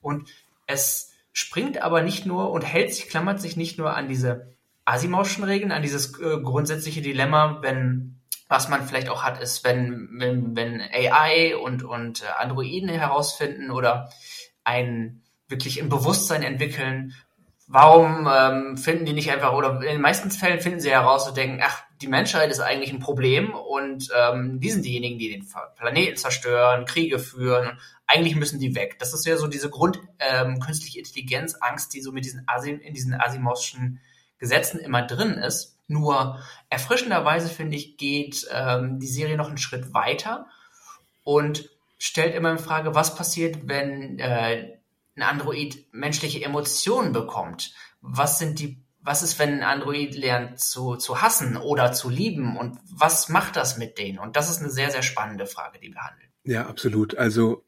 Und 0.00 0.28
es 0.66 1.12
springt 1.32 1.80
aber 1.80 2.02
nicht 2.02 2.26
nur 2.26 2.50
und 2.50 2.62
hält 2.62 2.94
sich, 2.94 3.08
klammert 3.08 3.40
sich 3.40 3.56
nicht 3.56 3.78
nur 3.78 3.94
an 3.96 4.08
diese 4.08 4.52
Asimovschen 4.84 5.44
Regeln, 5.44 5.72
an 5.72 5.82
dieses 5.82 6.18
äh, 6.18 6.40
grundsätzliche 6.42 7.02
Dilemma, 7.02 7.62
wenn 7.62 8.18
was 8.52 8.68
man 8.68 8.86
vielleicht 8.86 9.08
auch 9.08 9.22
hat, 9.22 9.40
ist, 9.40 9.64
wenn, 9.64 10.10
wenn, 10.18 10.54
wenn 10.54 10.82
AI 10.82 11.56
und, 11.56 11.82
und 11.84 12.22
äh, 12.22 12.26
Androiden 12.38 12.90
herausfinden 12.90 13.70
oder 13.70 14.10
ein 14.62 15.22
wirklich 15.48 15.78
im 15.78 15.88
Bewusstsein 15.88 16.42
entwickeln, 16.42 17.14
warum 17.66 18.28
ähm, 18.30 18.76
finden 18.76 19.06
die 19.06 19.12
nicht 19.12 19.30
einfach, 19.30 19.52
oder 19.52 19.74
in 19.76 19.82
den 19.82 20.00
meisten 20.00 20.30
Fällen 20.30 20.60
finden 20.60 20.80
sie 20.80 20.90
heraus 20.90 21.28
und 21.28 21.36
denken, 21.36 21.60
ach, 21.62 21.82
die 22.00 22.08
Menschheit 22.08 22.50
ist 22.50 22.60
eigentlich 22.60 22.92
ein 22.92 22.98
Problem 22.98 23.54
und 23.54 24.08
ähm, 24.16 24.60
die 24.60 24.70
sind 24.70 24.84
diejenigen, 24.84 25.18
die 25.18 25.30
den 25.30 25.46
Planeten 25.76 26.16
zerstören, 26.16 26.84
Kriege 26.84 27.18
führen. 27.18 27.78
Eigentlich 28.06 28.34
müssen 28.34 28.58
die 28.58 28.74
weg. 28.74 28.98
Das 28.98 29.14
ist 29.14 29.24
ja 29.24 29.36
so 29.36 29.46
diese 29.46 29.70
Grund 29.70 30.00
ähm, 30.18 30.58
künstliche 30.58 30.98
Intelligenz, 30.98 31.54
Angst, 31.60 31.94
die 31.94 32.00
so 32.00 32.12
mit 32.12 32.24
diesen 32.24 32.42
Asim 32.46 32.80
in 32.80 32.92
diesen 32.92 33.14
Asimovschen 33.14 34.00
Gesetzen 34.38 34.80
immer 34.80 35.02
drin 35.02 35.34
ist. 35.34 35.78
Nur 35.86 36.40
erfrischenderweise 36.68 37.48
finde 37.48 37.76
ich, 37.76 37.96
geht 37.96 38.48
ähm, 38.52 38.98
die 38.98 39.06
Serie 39.06 39.36
noch 39.36 39.48
einen 39.48 39.58
Schritt 39.58 39.94
weiter 39.94 40.46
und 41.22 41.70
stellt 41.98 42.34
immer 42.34 42.50
in 42.50 42.58
Frage, 42.58 42.96
was 42.96 43.14
passiert, 43.14 43.68
wenn 43.68 44.18
äh, 44.18 44.78
ein 45.16 45.22
Android 45.22 45.86
menschliche 45.92 46.42
Emotionen 46.44 47.12
bekommt. 47.12 47.74
Was 48.00 48.38
sind 48.38 48.58
die, 48.58 48.82
was 49.00 49.22
ist, 49.22 49.38
wenn 49.38 49.54
ein 49.54 49.62
Android 49.62 50.14
lernt 50.14 50.60
zu, 50.60 50.96
zu 50.96 51.20
hassen 51.20 51.56
oder 51.56 51.92
zu 51.92 52.08
lieben 52.08 52.56
und 52.56 52.78
was 52.90 53.28
macht 53.28 53.56
das 53.56 53.78
mit 53.78 53.98
denen? 53.98 54.18
Und 54.18 54.36
das 54.36 54.50
ist 54.50 54.60
eine 54.60 54.70
sehr, 54.70 54.90
sehr 54.90 55.02
spannende 55.02 55.46
Frage, 55.46 55.78
die 55.78 55.90
behandelt. 55.90 56.30
Ja, 56.44 56.66
absolut. 56.66 57.16
Also 57.16 57.64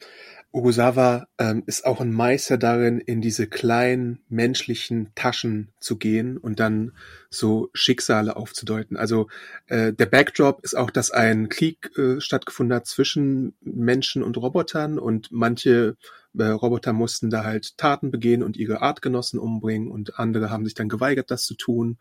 Urusawa 0.54 1.26
ähm, 1.38 1.64
ist 1.66 1.84
auch 1.84 2.00
ein 2.00 2.12
Meister 2.12 2.56
darin, 2.56 3.00
in 3.00 3.20
diese 3.20 3.48
kleinen 3.48 4.20
menschlichen 4.28 5.10
Taschen 5.16 5.72
zu 5.80 5.96
gehen 5.96 6.38
und 6.38 6.60
dann 6.60 6.92
so 7.28 7.70
Schicksale 7.72 8.36
aufzudeuten. 8.36 8.96
Also 8.96 9.26
äh, 9.66 9.92
der 9.92 10.06
Backdrop 10.06 10.62
ist 10.62 10.76
auch, 10.76 10.90
dass 10.90 11.10
ein 11.10 11.48
Krieg 11.48 11.90
äh, 11.98 12.20
stattgefunden 12.20 12.76
hat 12.76 12.86
zwischen 12.86 13.56
Menschen 13.62 14.22
und 14.22 14.36
Robotern 14.36 15.00
und 15.00 15.32
manche 15.32 15.96
äh, 16.38 16.46
Roboter 16.46 16.92
mussten 16.92 17.30
da 17.30 17.44
halt 17.44 17.76
Taten 17.78 18.10
begehen 18.10 18.42
und 18.42 18.56
ihre 18.56 18.82
Artgenossen 18.82 19.38
umbringen 19.38 19.90
und 19.90 20.18
andere 20.18 20.50
haben 20.50 20.64
sich 20.64 20.74
dann 20.74 20.88
geweigert, 20.88 21.30
das 21.30 21.44
zu 21.44 21.54
tun 21.54 21.98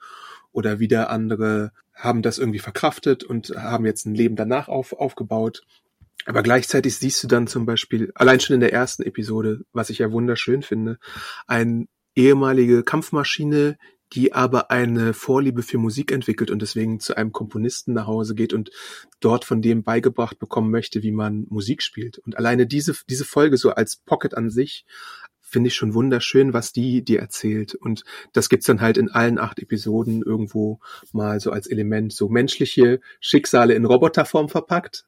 oder 0.52 0.80
wieder 0.80 1.10
andere 1.10 1.72
haben 1.94 2.22
das 2.22 2.40
irgendwie 2.40 2.60
verkraftet 2.60 3.24
und 3.24 3.50
haben 3.56 3.86
jetzt 3.86 4.06
ein 4.06 4.16
Leben 4.16 4.36
danach 4.36 4.68
auf, 4.68 4.94
aufgebaut. 4.94 5.64
Aber 6.26 6.42
gleichzeitig 6.42 6.96
siehst 6.98 7.24
du 7.24 7.28
dann 7.28 7.48
zum 7.48 7.66
Beispiel, 7.66 8.12
allein 8.16 8.40
schon 8.40 8.56
in 8.56 8.62
der 8.62 8.74
ersten 8.74 9.04
Episode, 9.04 9.62
was 9.74 9.90
ich 9.90 10.00
ja 10.00 10.12
wunderschön 10.12 10.64
finde, 10.64 10.98
eine 11.48 11.88
ehemalige 12.16 12.84
Kampfmaschine, 12.84 13.78
die 14.14 14.34
aber 14.34 14.70
eine 14.72 15.14
Vorliebe 15.14 15.64
für 15.64 15.78
Musik 15.78 16.12
entwickelt 16.12 16.52
und 16.52 16.62
deswegen 16.62 17.00
zu 17.00 17.18
einem 17.18 17.32
Komponisten 17.32 17.94
nach 17.94 18.08
Hause 18.08 18.36
geht 18.36 18.54
und 18.54 18.72
dort 19.20 19.46
von 19.46 19.62
dem 19.62 19.84
beigebracht 19.84 20.40
bekommen 20.40 20.72
möchte, 20.72 21.04
wie 21.04 21.12
man 21.12 21.46
Musik 21.50 21.82
spielt. 21.82 22.20
Und 22.20 22.38
alleine 22.38 22.68
diese, 22.68 22.96
diese 23.10 23.26
Folge 23.26 23.58
so 23.58 23.72
als 23.72 23.96
Pocket 23.96 24.36
an 24.36 24.50
sich 24.50 24.86
finde 25.42 25.68
ich 25.68 25.76
schon 25.76 25.94
wunderschön, 25.94 26.54
was 26.54 26.74
die 26.74 27.04
dir 27.04 27.20
erzählt. 27.20 27.76
Und 27.76 28.04
das 28.34 28.50
gibt's 28.50 28.66
dann 28.66 28.82
halt 28.82 28.98
in 28.98 29.10
allen 29.10 29.38
acht 29.38 29.60
Episoden 29.60 30.24
irgendwo 30.24 30.80
mal 31.12 31.40
so 31.40 31.52
als 31.52 31.68
Element, 31.68 32.12
so 32.12 32.28
menschliche 32.28 33.00
Schicksale 33.20 33.76
in 33.76 33.86
Roboterform 33.86 34.50
verpackt. 34.50 35.06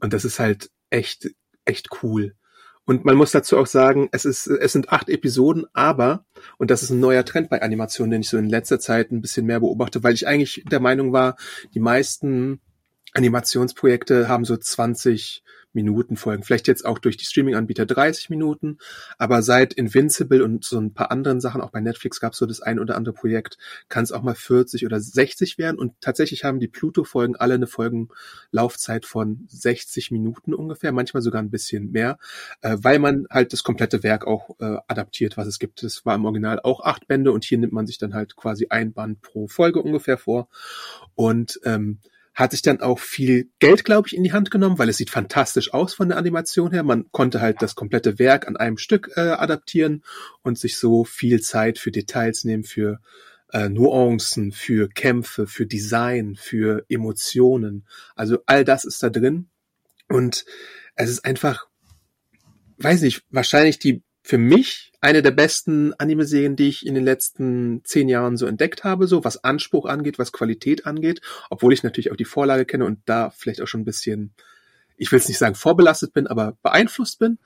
Und 0.00 0.12
das 0.12 0.24
ist 0.24 0.38
halt 0.38 0.70
echt, 0.90 1.30
echt 1.64 1.88
cool. 2.02 2.36
Und 2.84 3.04
man 3.04 3.16
muss 3.16 3.30
dazu 3.30 3.58
auch 3.58 3.66
sagen, 3.66 4.08
es 4.10 4.24
ist, 4.24 4.46
es 4.48 4.72
sind 4.72 4.90
acht 4.90 5.08
Episoden, 5.08 5.66
aber, 5.72 6.24
und 6.58 6.70
das 6.70 6.82
ist 6.82 6.90
ein 6.90 7.00
neuer 7.00 7.24
Trend 7.24 7.48
bei 7.48 7.62
Animationen, 7.62 8.10
den 8.10 8.20
ich 8.22 8.28
so 8.28 8.38
in 8.38 8.48
letzter 8.48 8.80
Zeit 8.80 9.12
ein 9.12 9.20
bisschen 9.20 9.46
mehr 9.46 9.60
beobachte, 9.60 10.02
weil 10.02 10.14
ich 10.14 10.26
eigentlich 10.26 10.64
der 10.68 10.80
Meinung 10.80 11.12
war, 11.12 11.36
die 11.74 11.80
meisten 11.80 12.60
Animationsprojekte 13.12 14.28
haben 14.28 14.44
so 14.44 14.56
20 14.56 15.44
Minuten 15.72 16.16
Folgen. 16.16 16.42
Vielleicht 16.42 16.68
jetzt 16.68 16.84
auch 16.84 16.98
durch 16.98 17.16
die 17.16 17.24
Streaming-Anbieter 17.24 17.86
30 17.86 18.30
Minuten. 18.30 18.78
Aber 19.18 19.42
seit 19.42 19.72
Invincible 19.72 20.42
und 20.42 20.64
so 20.64 20.78
ein 20.78 20.94
paar 20.94 21.10
anderen 21.10 21.40
Sachen, 21.40 21.60
auch 21.60 21.70
bei 21.70 21.80
Netflix 21.80 22.20
gab 22.20 22.32
es 22.32 22.38
so 22.38 22.46
das 22.46 22.60
ein 22.60 22.78
oder 22.78 22.96
andere 22.96 23.14
Projekt, 23.14 23.58
kann 23.88 24.04
es 24.04 24.12
auch 24.12 24.22
mal 24.22 24.34
40 24.34 24.86
oder 24.86 25.00
60 25.00 25.58
werden. 25.58 25.78
Und 25.78 26.00
tatsächlich 26.00 26.44
haben 26.44 26.60
die 26.60 26.68
Pluto-Folgen 26.68 27.36
alle 27.36 27.54
eine 27.54 27.66
Folgenlaufzeit 27.66 29.06
von 29.06 29.46
60 29.48 30.10
Minuten 30.10 30.54
ungefähr, 30.54 30.92
manchmal 30.92 31.22
sogar 31.22 31.42
ein 31.42 31.50
bisschen 31.50 31.92
mehr, 31.92 32.18
äh, 32.60 32.76
weil 32.80 32.98
man 32.98 33.26
halt 33.30 33.52
das 33.52 33.62
komplette 33.62 34.02
Werk 34.02 34.26
auch 34.26 34.56
äh, 34.60 34.76
adaptiert, 34.86 35.36
was 35.36 35.46
es 35.46 35.58
gibt. 35.58 35.82
Das 35.82 36.04
war 36.04 36.14
im 36.14 36.24
Original 36.24 36.60
auch 36.60 36.80
acht 36.80 37.06
Bände 37.06 37.32
und 37.32 37.44
hier 37.44 37.58
nimmt 37.58 37.72
man 37.72 37.86
sich 37.86 37.98
dann 37.98 38.14
halt 38.14 38.36
quasi 38.36 38.66
ein 38.70 38.92
Band 38.92 39.22
pro 39.22 39.48
Folge 39.48 39.82
ungefähr 39.82 40.18
vor. 40.18 40.48
Und 41.14 41.60
ähm, 41.64 41.98
hat 42.34 42.52
sich 42.52 42.62
dann 42.62 42.80
auch 42.80 42.98
viel 42.98 43.50
Geld, 43.58 43.84
glaube 43.84 44.08
ich, 44.08 44.16
in 44.16 44.22
die 44.22 44.32
Hand 44.32 44.50
genommen, 44.50 44.78
weil 44.78 44.88
es 44.88 44.96
sieht 44.96 45.10
fantastisch 45.10 45.74
aus 45.74 45.94
von 45.94 46.08
der 46.08 46.18
Animation 46.18 46.72
her. 46.72 46.82
Man 46.82 47.10
konnte 47.12 47.40
halt 47.40 47.60
das 47.60 47.74
komplette 47.74 48.18
Werk 48.18 48.48
an 48.48 48.56
einem 48.56 48.78
Stück 48.78 49.10
äh, 49.16 49.20
adaptieren 49.20 50.02
und 50.42 50.58
sich 50.58 50.78
so 50.78 51.04
viel 51.04 51.42
Zeit 51.42 51.78
für 51.78 51.90
Details 51.90 52.44
nehmen, 52.44 52.64
für 52.64 53.00
äh, 53.52 53.68
Nuancen, 53.68 54.50
für 54.50 54.88
Kämpfe, 54.88 55.46
für 55.46 55.66
Design, 55.66 56.36
für 56.36 56.84
Emotionen. 56.88 57.86
Also 58.16 58.38
all 58.46 58.64
das 58.64 58.84
ist 58.84 59.02
da 59.02 59.10
drin. 59.10 59.48
Und 60.08 60.46
es 60.94 61.10
ist 61.10 61.24
einfach, 61.24 61.66
weiß 62.78 63.02
nicht, 63.02 63.24
wahrscheinlich 63.30 63.78
die 63.78 64.02
für 64.22 64.38
mich 64.38 64.92
eine 65.00 65.20
der 65.20 65.32
besten 65.32 65.94
Anime-Serien, 65.94 66.54
die 66.54 66.68
ich 66.68 66.86
in 66.86 66.94
den 66.94 67.04
letzten 67.04 67.84
zehn 67.84 68.08
Jahren 68.08 68.36
so 68.36 68.46
entdeckt 68.46 68.84
habe, 68.84 69.08
so 69.08 69.24
was 69.24 69.42
Anspruch 69.42 69.86
angeht, 69.86 70.18
was 70.18 70.32
Qualität 70.32 70.86
angeht, 70.86 71.20
obwohl 71.50 71.72
ich 71.72 71.82
natürlich 71.82 72.12
auch 72.12 72.16
die 72.16 72.24
Vorlage 72.24 72.64
kenne 72.64 72.84
und 72.84 73.00
da 73.06 73.30
vielleicht 73.30 73.60
auch 73.60 73.66
schon 73.66 73.80
ein 73.80 73.84
bisschen, 73.84 74.32
ich 74.96 75.10
will 75.10 75.18
es 75.18 75.28
nicht 75.28 75.38
sagen 75.38 75.56
vorbelastet 75.56 76.12
bin, 76.12 76.28
aber 76.28 76.56
beeinflusst 76.62 77.18
bin, 77.18 77.38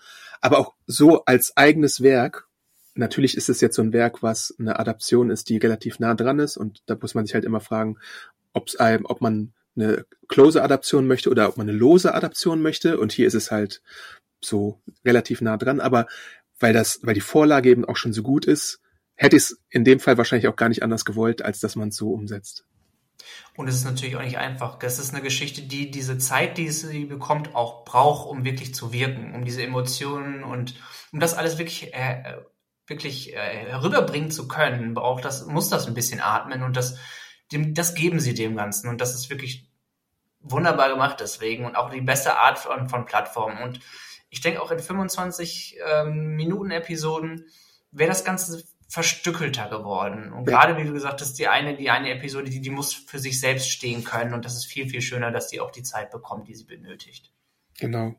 aber 0.42 0.58
auch 0.58 0.74
so 0.86 1.24
als 1.24 1.56
eigenes 1.56 2.02
Werk. 2.02 2.46
Natürlich 2.94 3.36
ist 3.38 3.48
es 3.48 3.62
jetzt 3.62 3.76
so 3.76 3.82
ein 3.82 3.94
Werk, 3.94 4.22
was 4.22 4.54
eine 4.58 4.78
Adaption 4.78 5.30
ist, 5.30 5.48
die 5.48 5.56
relativ 5.56 5.98
nah 5.98 6.14
dran 6.14 6.38
ist 6.38 6.58
und 6.58 6.82
da 6.86 6.96
muss 7.00 7.14
man 7.14 7.24
sich 7.24 7.34
halt 7.34 7.46
immer 7.46 7.60
fragen, 7.60 7.96
ob's, 8.52 8.76
ob 8.78 9.20
man 9.22 9.54
eine 9.76 10.04
close 10.28 10.62
Adaption 10.62 11.06
möchte 11.06 11.30
oder 11.30 11.48
ob 11.48 11.56
man 11.56 11.68
eine 11.68 11.76
lose 11.76 12.14
Adaption 12.14 12.60
möchte 12.60 12.98
und 12.98 13.12
hier 13.12 13.26
ist 13.26 13.34
es 13.34 13.50
halt 13.50 13.82
so 14.42 14.80
relativ 15.04 15.40
nah 15.40 15.56
dran, 15.56 15.80
aber 15.80 16.06
weil 16.58 16.72
das, 16.72 17.00
weil 17.02 17.14
die 17.14 17.20
Vorlage 17.20 17.70
eben 17.70 17.84
auch 17.84 17.96
schon 17.96 18.12
so 18.12 18.22
gut 18.22 18.44
ist, 18.44 18.80
hätte 19.14 19.36
ich 19.36 19.42
es 19.42 19.60
in 19.70 19.84
dem 19.84 20.00
Fall 20.00 20.18
wahrscheinlich 20.18 20.48
auch 20.48 20.56
gar 20.56 20.68
nicht 20.68 20.82
anders 20.82 21.04
gewollt, 21.04 21.42
als 21.42 21.60
dass 21.60 21.76
man 21.76 21.88
es 21.88 21.96
so 21.96 22.10
umsetzt. 22.10 22.64
Und 23.56 23.68
es 23.68 23.76
ist 23.76 23.84
natürlich 23.84 24.16
auch 24.16 24.22
nicht 24.22 24.38
einfach. 24.38 24.78
Das 24.78 24.98
ist 24.98 25.14
eine 25.14 25.22
Geschichte, 25.22 25.62
die 25.62 25.90
diese 25.90 26.18
Zeit, 26.18 26.58
die 26.58 26.68
sie 26.68 27.06
bekommt, 27.06 27.54
auch 27.54 27.84
braucht, 27.84 28.28
um 28.28 28.44
wirklich 28.44 28.74
zu 28.74 28.92
wirken, 28.92 29.34
um 29.34 29.44
diese 29.44 29.62
Emotionen 29.62 30.44
und 30.44 30.74
um 31.12 31.20
das 31.20 31.34
alles 31.34 31.58
wirklich 31.58 31.94
äh, 31.94 32.36
wirklich 32.86 33.34
äh, 33.34 33.66
herüberbringen 33.68 34.30
zu 34.30 34.46
können, 34.46 34.94
braucht 34.94 35.24
das 35.24 35.46
muss 35.46 35.68
das 35.68 35.86
ein 35.86 35.94
bisschen 35.94 36.20
atmen 36.20 36.62
und 36.62 36.76
das 36.76 36.98
dem, 37.52 37.74
das 37.74 37.94
geben 37.94 38.20
sie 38.20 38.34
dem 38.34 38.56
Ganzen 38.56 38.88
und 38.88 39.00
das 39.00 39.14
ist 39.14 39.30
wirklich 39.30 39.68
wunderbar 40.40 40.90
gemacht 40.90 41.18
deswegen 41.20 41.64
und 41.64 41.76
auch 41.76 41.90
die 41.90 42.00
beste 42.00 42.38
Art 42.38 42.58
von, 42.58 42.88
von 42.88 43.06
Plattformen 43.06 43.58
und 43.58 43.80
ich 44.30 44.40
denke 44.40 44.62
auch 44.62 44.70
in 44.70 44.78
25 44.78 45.78
ähm, 45.86 46.36
Minuten 46.36 46.70
Episoden 46.70 47.46
wäre 47.90 48.10
das 48.10 48.24
Ganze 48.24 48.64
verstückelter 48.88 49.68
geworden. 49.68 50.32
Und 50.32 50.48
ja. 50.48 50.56
gerade 50.58 50.80
wie 50.80 50.86
du 50.86 50.92
gesagt 50.92 51.20
hast, 51.20 51.34
die 51.34 51.48
eine, 51.48 51.76
die 51.76 51.90
eine 51.90 52.10
Episode, 52.10 52.50
die, 52.50 52.60
die 52.60 52.70
muss 52.70 52.94
für 52.94 53.18
sich 53.18 53.40
selbst 53.40 53.70
stehen 53.70 54.04
können. 54.04 54.32
Und 54.32 54.44
das 54.44 54.54
ist 54.54 54.66
viel, 54.66 54.88
viel 54.88 55.02
schöner, 55.02 55.30
dass 55.30 55.48
die 55.48 55.60
auch 55.60 55.70
die 55.70 55.82
Zeit 55.82 56.10
bekommt, 56.10 56.48
die 56.48 56.54
sie 56.54 56.64
benötigt. 56.64 57.32
Genau. 57.78 58.14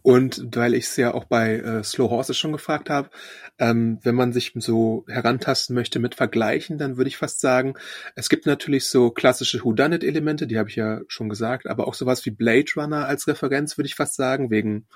Und 0.00 0.56
weil 0.56 0.74
ich 0.74 0.84
es 0.86 0.96
ja 0.96 1.12
auch 1.12 1.24
bei 1.24 1.56
äh, 1.56 1.84
Slow 1.84 2.08
Horses 2.08 2.38
schon 2.38 2.52
gefragt 2.52 2.88
habe, 2.88 3.10
ähm, 3.58 3.98
wenn 4.02 4.14
man 4.14 4.32
sich 4.32 4.52
so 4.56 5.04
herantasten 5.06 5.74
möchte 5.74 5.98
mit 5.98 6.14
Vergleichen, 6.14 6.78
dann 6.78 6.96
würde 6.96 7.08
ich 7.08 7.18
fast 7.18 7.40
sagen, 7.40 7.74
es 8.16 8.30
gibt 8.30 8.46
natürlich 8.46 8.86
so 8.86 9.10
klassische 9.10 9.62
Whodunit-Elemente, 9.62 10.46
die 10.46 10.58
habe 10.58 10.70
ich 10.70 10.76
ja 10.76 11.02
schon 11.08 11.28
gesagt, 11.28 11.66
aber 11.66 11.86
auch 11.86 11.94
sowas 11.94 12.24
wie 12.24 12.30
Blade 12.30 12.72
Runner 12.74 13.06
als 13.06 13.28
Referenz, 13.28 13.76
würde 13.76 13.86
ich 13.86 13.96
fast 13.96 14.14
sagen, 14.14 14.50
wegen 14.50 14.86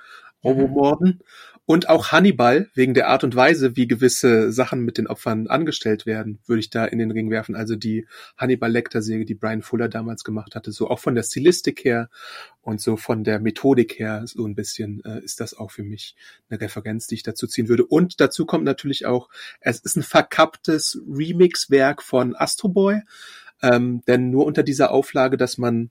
Robomorden. 0.46 1.20
Und 1.68 1.88
auch 1.88 2.12
Hannibal, 2.12 2.70
wegen 2.74 2.94
der 2.94 3.09
Art 3.09 3.24
und 3.24 3.35
Weise, 3.35 3.74
wie 3.74 3.88
gewisse 3.88 4.52
Sachen 4.52 4.82
mit 4.82 4.98
den 4.98 5.09
Opfern 5.09 5.48
angestellt 5.48 6.06
werden, 6.06 6.38
würde 6.46 6.61
ich 6.61 6.70
da 6.70 6.85
in 6.85 7.00
den 7.00 7.11
Ring 7.11 7.28
werfen. 7.28 7.56
Also 7.56 7.74
die 7.74 8.06
Hannibal 8.37 8.70
Lecter-Serie, 8.70 9.24
die 9.24 9.35
Brian 9.35 9.62
Fuller 9.62 9.88
damals 9.88 10.22
gemacht 10.22 10.54
hatte, 10.54 10.70
so 10.70 10.88
auch 10.88 11.00
von 11.00 11.16
der 11.16 11.24
Stilistik 11.24 11.85
her 11.85 12.09
und 12.62 12.80
so 12.80 12.96
von 12.96 13.24
der 13.24 13.40
Methodik 13.40 13.98
her, 13.98 14.22
so 14.26 14.46
ein 14.46 14.54
bisschen 14.54 15.04
äh, 15.04 15.18
ist 15.24 15.40
das 15.40 15.54
auch 15.54 15.72
für 15.72 15.82
mich 15.82 16.14
eine 16.48 16.61
Referenz, 16.61 17.09
die 17.09 17.16
ich 17.16 17.24
dazu 17.24 17.48
ziehen 17.48 17.68
würde. 17.68 17.85
Und 17.85 18.20
dazu 18.20 18.46
kommt 18.46 18.64
natürlich 18.64 19.04
auch, 19.04 19.28
es 19.59 19.80
ist 19.80 19.96
ein 19.96 20.04
verkapptes 20.04 21.00
Remix-Werk 21.09 22.00
von 22.00 22.37
Astro 22.37 22.68
Boy, 22.68 23.00
ähm, 23.61 24.02
denn 24.06 24.30
nur 24.30 24.46
unter 24.46 24.62
dieser 24.62 24.92
Auflage, 24.92 25.37
dass 25.37 25.59
man 25.59 25.90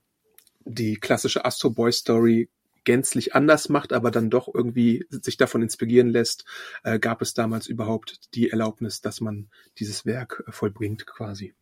die 0.63 0.95
klassische 0.95 1.43
Astro 1.43 1.69
Boy 1.69 1.91
Story 1.91 2.47
gänzlich 2.85 3.35
anders 3.35 3.69
macht, 3.69 3.91
aber 3.93 4.11
dann 4.11 4.29
doch 4.29 4.47
irgendwie 4.53 5.05
sich 5.09 5.37
davon 5.37 5.61
inspirieren 5.61 6.09
lässt, 6.09 6.45
äh, 6.83 6.99
gab 6.99 7.21
es 7.21 7.33
damals 7.33 7.67
überhaupt 7.67 8.33
die 8.35 8.49
Erlaubnis, 8.49 9.01
dass 9.01 9.21
man 9.21 9.49
dieses 9.77 10.05
Werk 10.05 10.43
äh, 10.47 10.51
vollbringt 10.51 11.05
quasi. 11.05 11.53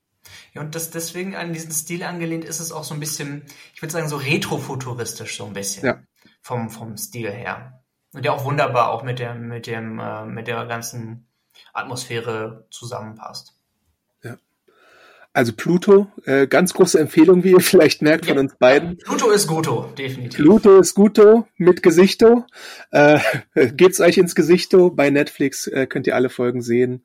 Ja, 0.53 0.61
und 0.61 0.75
das 0.75 0.91
deswegen 0.91 1.35
an 1.35 1.53
diesen 1.53 1.71
Stil 1.71 2.03
angelehnt 2.03 2.45
ist 2.45 2.59
es 2.59 2.71
auch 2.71 2.83
so 2.83 2.93
ein 2.93 2.99
bisschen, 2.99 3.43
ich 3.73 3.81
würde 3.81 3.91
sagen, 3.91 4.07
so 4.07 4.17
retrofuturistisch 4.17 5.37
so 5.37 5.45
ein 5.45 5.53
bisschen. 5.53 5.85
Ja. 5.85 6.03
Vom, 6.41 6.69
vom 6.69 6.97
Stil 6.97 7.29
her. 7.31 7.83
Und 8.13 8.23
der 8.23 8.33
auch 8.33 8.45
wunderbar 8.45 8.91
auch 8.91 9.03
mit 9.03 9.19
der, 9.19 9.33
mit 9.33 9.67
dem, 9.67 9.99
äh, 9.99 10.25
mit 10.25 10.47
der 10.47 10.65
ganzen 10.65 11.27
Atmosphäre 11.73 12.67
zusammenpasst. 12.69 13.52
Also 15.35 15.51
Pluto, 15.51 16.11
äh, 16.25 16.45
ganz 16.45 16.75
große 16.75 16.99
Empfehlung, 16.99 17.43
wie 17.43 17.51
ihr 17.51 17.59
vielleicht 17.59 18.03
merkt 18.03 18.27
von 18.27 18.37
uns 18.37 18.55
beiden. 18.55 18.97
Pluto 18.99 19.31
ist 19.31 19.47
Guto, 19.47 19.91
definitiv. 19.97 20.39
Pluto 20.39 20.79
ist 20.79 20.93
Guto 20.93 21.47
mit 21.57 21.81
Gesichto. 21.81 22.45
Äh, 22.91 23.19
gebt's 23.73 23.99
euch 23.99 24.17
ins 24.17 24.35
Gesichto. 24.35 24.91
Bei 24.91 25.09
Netflix 25.09 25.65
äh, 25.67 25.87
könnt 25.87 26.05
ihr 26.05 26.15
alle 26.15 26.29
Folgen 26.29 26.61
sehen. 26.61 27.03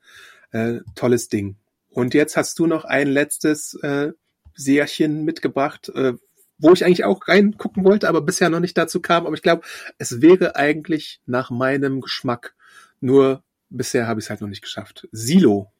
Äh, 0.51 0.79
tolles 0.95 1.29
Ding. 1.29 1.55
Und 1.89 2.13
jetzt 2.13 2.37
hast 2.37 2.59
du 2.59 2.67
noch 2.67 2.85
ein 2.85 3.07
letztes 3.07 3.73
äh, 3.81 4.11
Serchen 4.53 5.25
mitgebracht, 5.25 5.89
äh, 5.89 6.13
wo 6.59 6.73
ich 6.73 6.85
eigentlich 6.85 7.05
auch 7.05 7.27
reingucken 7.27 7.83
wollte, 7.83 8.07
aber 8.07 8.21
bisher 8.21 8.49
noch 8.49 8.59
nicht 8.59 8.77
dazu 8.77 9.01
kam. 9.01 9.25
Aber 9.25 9.35
ich 9.35 9.41
glaube, 9.41 9.63
es 9.97 10.21
wäre 10.21 10.55
eigentlich 10.55 11.19
nach 11.25 11.49
meinem 11.49 12.01
Geschmack. 12.01 12.53
Nur 12.99 13.43
bisher 13.69 14.07
habe 14.07 14.19
ich 14.19 14.25
es 14.25 14.29
halt 14.29 14.41
noch 14.41 14.49
nicht 14.49 14.61
geschafft. 14.61 15.07
Silo. 15.11 15.71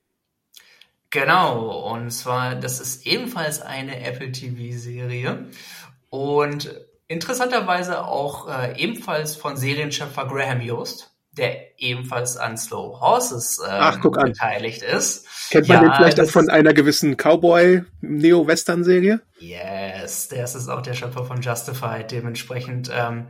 Genau, 1.11 1.91
und 1.91 2.11
zwar, 2.11 2.53
das 2.55 2.79
ist 2.79 3.07
ebenfalls 3.07 3.61
eine 3.61 4.05
Apple 4.05 4.31
TV-Serie 4.31 5.47
und 6.09 6.69
interessanterweise 7.07 8.05
auch 8.05 8.47
äh, 8.47 8.79
ebenfalls 8.79 9.35
von 9.35 9.57
Serienschöpfer 9.57 10.27
Graham 10.27 10.61
Yost, 10.61 11.11
der 11.31 11.79
ebenfalls 11.79 12.37
an 12.37 12.57
Slow 12.57 12.99
Horses 12.99 13.59
ähm, 13.63 13.69
Ach, 13.71 13.99
beteiligt 13.99 14.83
ist. 14.83 15.25
Kennt 15.49 15.67
man 15.67 15.81
ja, 15.81 15.89
den 15.89 15.95
vielleicht 15.95 16.21
auch 16.21 16.29
von 16.29 16.47
einer 16.49 16.73
gewissen 16.73 17.17
Cowboy-Neo-Western-Serie? 17.17 19.21
Yes, 19.39 20.27
der 20.27 20.43
ist 20.43 20.69
auch 20.69 20.81
der 20.81 20.93
Schöpfer 20.93 21.25
von 21.25 21.41
Justified, 21.41 22.11
dementsprechend. 22.11 22.91
Ähm, 22.93 23.29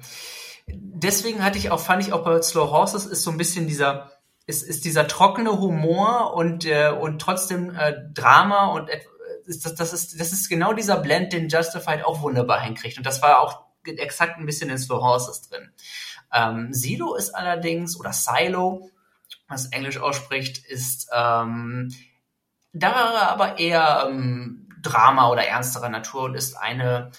deswegen 0.68 1.46
hatte 1.46 1.58
ich 1.58 1.72
auch, 1.72 1.80
fand 1.80 2.04
ich 2.04 2.12
auch 2.12 2.26
bei 2.26 2.42
Slow 2.42 2.72
Horses 2.72 3.06
ist 3.06 3.24
so 3.24 3.32
ein 3.32 3.38
bisschen 3.38 3.68
dieser 3.68 4.12
ist, 4.50 4.64
ist 4.64 4.84
dieser 4.84 5.08
trockene 5.08 5.60
Humor 5.60 6.34
und, 6.34 6.66
äh, 6.66 6.90
und 6.90 7.22
trotzdem 7.22 7.76
äh, 7.76 7.94
Drama 8.14 8.74
und 8.74 8.90
ist 9.46 9.64
das, 9.64 9.76
das, 9.76 9.94
ist, 9.94 10.20
das 10.20 10.34
ist 10.34 10.50
genau 10.50 10.74
dieser 10.74 10.98
Blend, 10.98 11.34
den 11.34 11.50
Justified 11.50 12.04
auch 12.04 12.24
wunderbar 12.24 12.60
hinkriegt. 12.60 12.98
Und 12.98 13.06
das 13.06 13.22
war 13.22 13.42
auch 13.42 13.66
exakt 13.86 14.40
ein 14.40 14.48
bisschen 14.48 14.72
in 14.72 14.80
Slow 14.80 15.02
Horses 15.02 15.48
drin. 15.48 15.72
Ähm, 16.34 16.74
Silo 16.74 17.14
ist 17.16 17.36
allerdings, 17.36 18.00
oder 18.00 18.12
Silo, 18.12 18.90
was 19.48 19.68
Englisch 19.68 20.00
ausspricht, 20.00 20.66
ist 20.66 21.10
ähm, 21.14 21.94
da 22.74 23.30
aber 23.30 23.60
eher 23.60 24.08
ähm, 24.10 24.68
Drama 24.82 25.30
oder 25.30 25.46
ernsterer 25.46 25.90
Natur 25.90 26.24
und 26.24 26.34
ist 26.34 26.56
eine 26.56 27.12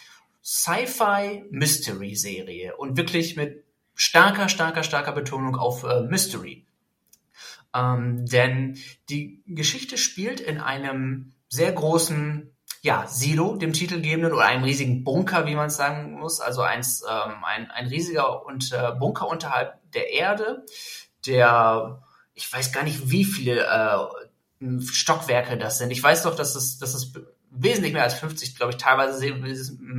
Sci-Fi-Mystery-Serie 0.43 2.77
und 2.77 2.97
wirklich 2.97 3.37
mit 3.37 3.63
starker, 3.95 4.49
starker, 4.49 4.83
starker 4.83 5.13
Betonung 5.13 5.55
auf 5.55 5.85
äh, 5.85 6.01
Mystery. 6.03 6.67
Ähm, 7.75 8.27
denn 8.27 8.79
die 9.09 9.43
Geschichte 9.47 9.97
spielt 9.99 10.41
in 10.41 10.59
einem 10.59 11.33
sehr 11.49 11.73
großen 11.73 12.51
ja, 12.83 13.07
Silo, 13.07 13.57
dem 13.57 13.73
titelgebenden, 13.73 14.33
oder 14.33 14.47
einem 14.47 14.65
riesigen 14.65 15.05
Bunker, 15.05 15.47
wie 15.47 15.55
man 15.55 15.67
es 15.67 15.77
sagen 15.77 16.19
muss. 16.19 16.41
Also 16.41 16.63
eins, 16.63 17.03
ähm, 17.09 17.45
ein, 17.45 17.71
ein 17.71 17.87
riesiger 17.89 18.47
und, 18.47 18.73
äh, 18.73 18.93
Bunker 18.99 19.29
unterhalb 19.29 19.79
der 19.93 20.11
Erde, 20.13 20.65
der, 21.27 22.03
ich 22.35 22.51
weiß 22.51 22.73
gar 22.73 22.83
nicht, 22.83 23.11
wie 23.11 23.25
viele 23.25 23.67
äh, 23.67 24.81
Stockwerke 24.83 25.59
das 25.59 25.79
sind. 25.79 25.91
Ich 25.91 26.03
weiß 26.03 26.23
doch, 26.23 26.35
dass 26.35 26.55
es, 26.55 26.79
dass 26.79 26.95
es 26.95 27.13
wesentlich 27.51 27.93
mehr 27.93 28.05
als 28.05 28.15
50, 28.15 28.57
glaube 28.57 28.73
ich, 28.73 28.79
teilweise 28.79 29.19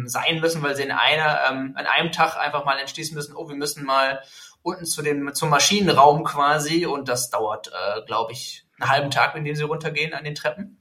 sein 0.05 0.39
müssen, 0.39 0.63
weil 0.63 0.75
sie 0.75 0.83
in 0.83 0.91
einer, 0.91 1.41
ähm, 1.49 1.73
an 1.75 1.85
einem 1.85 2.11
Tag 2.11 2.37
einfach 2.37 2.65
mal 2.65 2.79
entschließen 2.79 3.13
müssen, 3.13 3.35
oh, 3.35 3.47
wir 3.47 3.55
müssen 3.55 3.85
mal 3.85 4.21
unten 4.63 4.85
zu 4.85 5.01
dem, 5.01 5.33
zum 5.33 5.49
Maschinenraum 5.49 6.23
quasi 6.23 6.85
und 6.85 7.07
das 7.07 7.29
dauert, 7.29 7.67
äh, 7.69 8.05
glaube 8.05 8.33
ich, 8.33 8.65
einen 8.79 8.89
halben 8.89 9.11
Tag, 9.11 9.35
in 9.35 9.43
dem 9.43 9.55
sie 9.55 9.63
runtergehen 9.63 10.13
an 10.13 10.23
den 10.23 10.35
Treppen. 10.35 10.77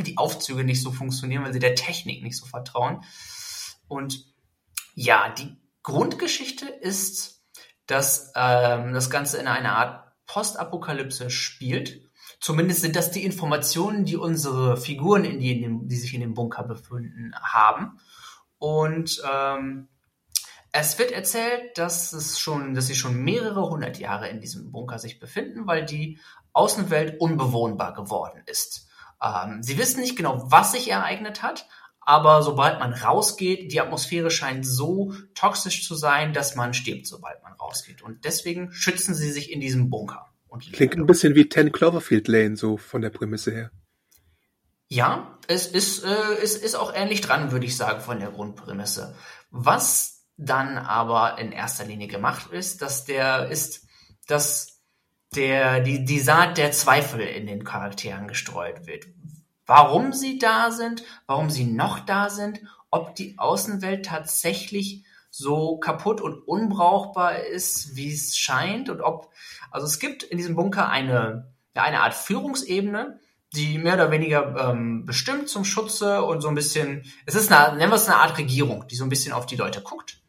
Die 0.00 0.18
Aufzüge 0.18 0.64
nicht 0.64 0.82
so 0.82 0.90
funktionieren, 0.90 1.44
weil 1.44 1.52
sie 1.52 1.60
der 1.60 1.76
Technik 1.76 2.22
nicht 2.22 2.36
so 2.36 2.46
vertrauen. 2.46 3.04
Und 3.86 4.26
ja, 4.94 5.28
die 5.30 5.56
Grundgeschichte 5.82 6.66
ist, 6.66 7.42
dass 7.86 8.32
ähm, 8.34 8.92
das 8.92 9.10
Ganze 9.10 9.38
in 9.38 9.46
einer 9.46 9.76
Art 9.76 10.12
Postapokalypse 10.26 11.30
spielt. 11.30 12.00
Zumindest 12.40 12.80
sind 12.80 12.96
das 12.96 13.10
die 13.10 13.24
Informationen, 13.24 14.04
die 14.04 14.16
unsere 14.16 14.76
Figuren, 14.76 15.24
in 15.24 15.38
die, 15.38 15.52
in 15.52 15.62
dem, 15.62 15.88
die 15.88 15.96
sich 15.96 16.14
in 16.14 16.20
dem 16.20 16.34
Bunker 16.34 16.64
befinden, 16.64 17.34
haben. 17.40 18.00
Und 18.58 19.22
ähm, 19.30 19.88
es 20.76 20.98
wird 20.98 21.12
erzählt, 21.12 21.78
dass 21.78 22.12
es 22.12 22.40
schon, 22.40 22.74
dass 22.74 22.88
sie 22.88 22.96
schon 22.96 23.22
mehrere 23.22 23.70
hundert 23.70 24.00
Jahre 24.00 24.28
in 24.28 24.40
diesem 24.40 24.72
Bunker 24.72 24.98
sich 24.98 25.20
befinden, 25.20 25.68
weil 25.68 25.84
die 25.84 26.18
Außenwelt 26.52 27.20
unbewohnbar 27.20 27.94
geworden 27.94 28.42
ist. 28.46 28.88
Ähm, 29.22 29.62
sie 29.62 29.78
wissen 29.78 30.00
nicht 30.00 30.16
genau, 30.16 30.50
was 30.50 30.72
sich 30.72 30.90
ereignet 30.90 31.44
hat, 31.44 31.68
aber 32.00 32.42
sobald 32.42 32.80
man 32.80 32.92
rausgeht, 32.92 33.70
die 33.70 33.80
Atmosphäre 33.80 34.32
scheint 34.32 34.66
so 34.66 35.14
toxisch 35.36 35.86
zu 35.86 35.94
sein, 35.94 36.32
dass 36.32 36.56
man 36.56 36.74
stirbt, 36.74 37.06
sobald 37.06 37.40
man 37.44 37.52
rausgeht. 37.52 38.02
Und 38.02 38.24
deswegen 38.24 38.72
schützen 38.72 39.14
sie 39.14 39.30
sich 39.30 39.52
in 39.52 39.60
diesem 39.60 39.90
Bunker. 39.90 40.32
Klingt 40.72 40.96
ein 40.96 41.06
bisschen 41.06 41.36
wie 41.36 41.48
10 41.48 41.70
Cloverfield 41.70 42.26
Lane, 42.26 42.56
so 42.56 42.78
von 42.78 43.00
der 43.00 43.10
Prämisse 43.10 43.52
her. 43.52 43.70
Ja, 44.88 45.38
es 45.46 45.68
ist, 45.68 46.04
äh, 46.04 46.42
es 46.42 46.56
ist 46.56 46.74
auch 46.74 46.92
ähnlich 46.92 47.20
dran, 47.20 47.52
würde 47.52 47.66
ich 47.66 47.76
sagen, 47.76 48.00
von 48.00 48.18
der 48.18 48.30
Grundprämisse. 48.30 49.14
Was 49.50 50.13
dann 50.36 50.78
aber 50.78 51.38
in 51.38 51.52
erster 51.52 51.84
Linie 51.84 52.08
gemacht 52.08 52.50
ist, 52.50 52.82
dass 52.82 53.04
der 53.04 53.48
ist, 53.48 53.86
dass 54.26 54.80
der, 55.34 55.80
die, 55.80 56.04
die 56.04 56.20
Saat 56.20 56.58
der 56.58 56.72
Zweifel 56.72 57.20
in 57.20 57.46
den 57.46 57.64
Charakteren 57.64 58.28
gestreut 58.28 58.86
wird. 58.86 59.06
Warum 59.66 60.12
sie 60.12 60.38
da 60.38 60.70
sind, 60.70 61.02
warum 61.26 61.50
sie 61.50 61.64
noch 61.64 62.00
da 62.00 62.30
sind, 62.30 62.60
ob 62.90 63.14
die 63.14 63.38
Außenwelt 63.38 64.06
tatsächlich 64.06 65.04
so 65.30 65.78
kaputt 65.78 66.20
und 66.20 66.46
unbrauchbar 66.46 67.38
ist, 67.40 67.96
wie 67.96 68.12
es 68.12 68.36
scheint 68.36 68.88
und 68.88 69.00
ob, 69.00 69.32
also 69.70 69.86
es 69.86 69.98
gibt 69.98 70.22
in 70.22 70.38
diesem 70.38 70.54
Bunker 70.54 70.88
eine, 70.88 71.52
eine 71.74 72.02
Art 72.02 72.14
Führungsebene, 72.14 73.18
die 73.52 73.78
mehr 73.78 73.94
oder 73.94 74.10
weniger 74.10 74.70
ähm, 74.70 75.06
bestimmt 75.06 75.48
zum 75.48 75.64
Schutze 75.64 76.22
und 76.22 76.40
so 76.40 76.48
ein 76.48 76.54
bisschen, 76.54 77.04
es 77.26 77.34
ist 77.34 77.50
eine, 77.50 77.76
nennen 77.76 77.90
wir 77.90 77.96
es 77.96 78.08
eine 78.08 78.18
Art 78.18 78.38
Regierung, 78.38 78.86
die 78.88 78.96
so 78.96 79.04
ein 79.04 79.10
bisschen 79.10 79.32
auf 79.32 79.46
die 79.46 79.56
Leute 79.56 79.80
guckt 79.80 80.23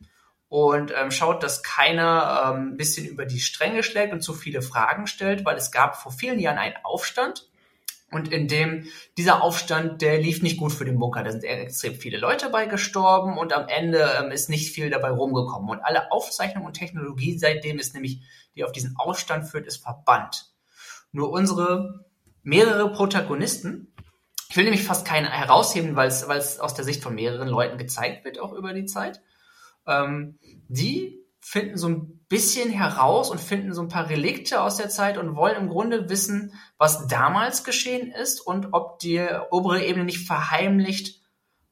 und 0.49 0.93
ähm, 0.95 1.11
schaut, 1.11 1.43
dass 1.43 1.63
keiner 1.63 2.53
ähm, 2.55 2.77
bisschen 2.77 3.05
über 3.05 3.25
die 3.25 3.39
Stränge 3.39 3.83
schlägt 3.83 4.13
und 4.13 4.21
zu 4.21 4.33
viele 4.33 4.61
Fragen 4.61 5.07
stellt, 5.07 5.45
weil 5.45 5.57
es 5.57 5.71
gab 5.71 5.95
vor 5.95 6.11
vielen 6.11 6.39
Jahren 6.39 6.57
einen 6.57 6.75
Aufstand 6.83 7.49
und 8.11 8.31
in 8.31 8.47
dem 8.47 8.85
dieser 9.17 9.41
Aufstand, 9.41 10.01
der 10.01 10.19
lief 10.19 10.41
nicht 10.41 10.57
gut 10.57 10.71
für 10.71 10.85
den 10.85 10.99
Bunker. 10.99 11.23
Da 11.23 11.31
sind 11.31 11.43
extrem 11.43 11.95
viele 11.95 12.17
Leute 12.17 12.49
bei 12.49 12.65
gestorben 12.65 13.37
und 13.37 13.51
am 13.51 13.67
Ende 13.67 14.09
ähm, 14.19 14.31
ist 14.31 14.49
nicht 14.49 14.73
viel 14.73 14.89
dabei 14.89 15.09
rumgekommen. 15.09 15.69
Und 15.69 15.81
alle 15.81 16.11
Aufzeichnungen 16.11 16.67
und 16.67 16.73
Technologie 16.73 17.37
seitdem 17.37 17.79
ist 17.79 17.93
nämlich, 17.93 18.21
die 18.55 18.63
auf 18.63 18.71
diesen 18.71 18.95
Aufstand 18.95 19.49
führt, 19.49 19.65
ist 19.65 19.83
verbannt. 19.83 20.53
Nur 21.11 21.31
unsere 21.31 22.05
mehrere 22.43 22.91
Protagonisten, 22.91 23.93
ich 24.49 24.55
will 24.55 24.65
nämlich 24.65 24.83
fast 24.83 25.05
keinen 25.05 25.29
herausheben, 25.29 25.95
weil 25.95 26.07
es 26.07 26.59
aus 26.59 26.73
der 26.75 26.85
Sicht 26.85 27.01
von 27.01 27.15
mehreren 27.15 27.47
Leuten 27.47 27.77
gezeigt 27.77 28.23
wird, 28.23 28.39
auch 28.39 28.53
über 28.53 28.73
die 28.73 28.85
Zeit 28.85 29.21
ähm, 29.87 30.39
die 30.67 31.19
finden 31.41 31.77
so 31.77 31.87
ein 31.89 32.25
bisschen 32.27 32.71
heraus 32.71 33.29
und 33.29 33.39
finden 33.39 33.73
so 33.73 33.81
ein 33.81 33.87
paar 33.87 34.09
Relikte 34.09 34.61
aus 34.61 34.77
der 34.77 34.89
Zeit 34.89 35.17
und 35.17 35.35
wollen 35.35 35.57
im 35.57 35.69
Grunde 35.69 36.09
wissen, 36.09 36.53
was 36.77 37.07
damals 37.07 37.63
geschehen 37.63 38.11
ist 38.11 38.39
und 38.41 38.73
ob 38.73 38.97
die 38.99 39.23
obere 39.51 39.85
Ebene 39.85 40.05
nicht 40.05 40.25
verheimlicht, 40.25 41.21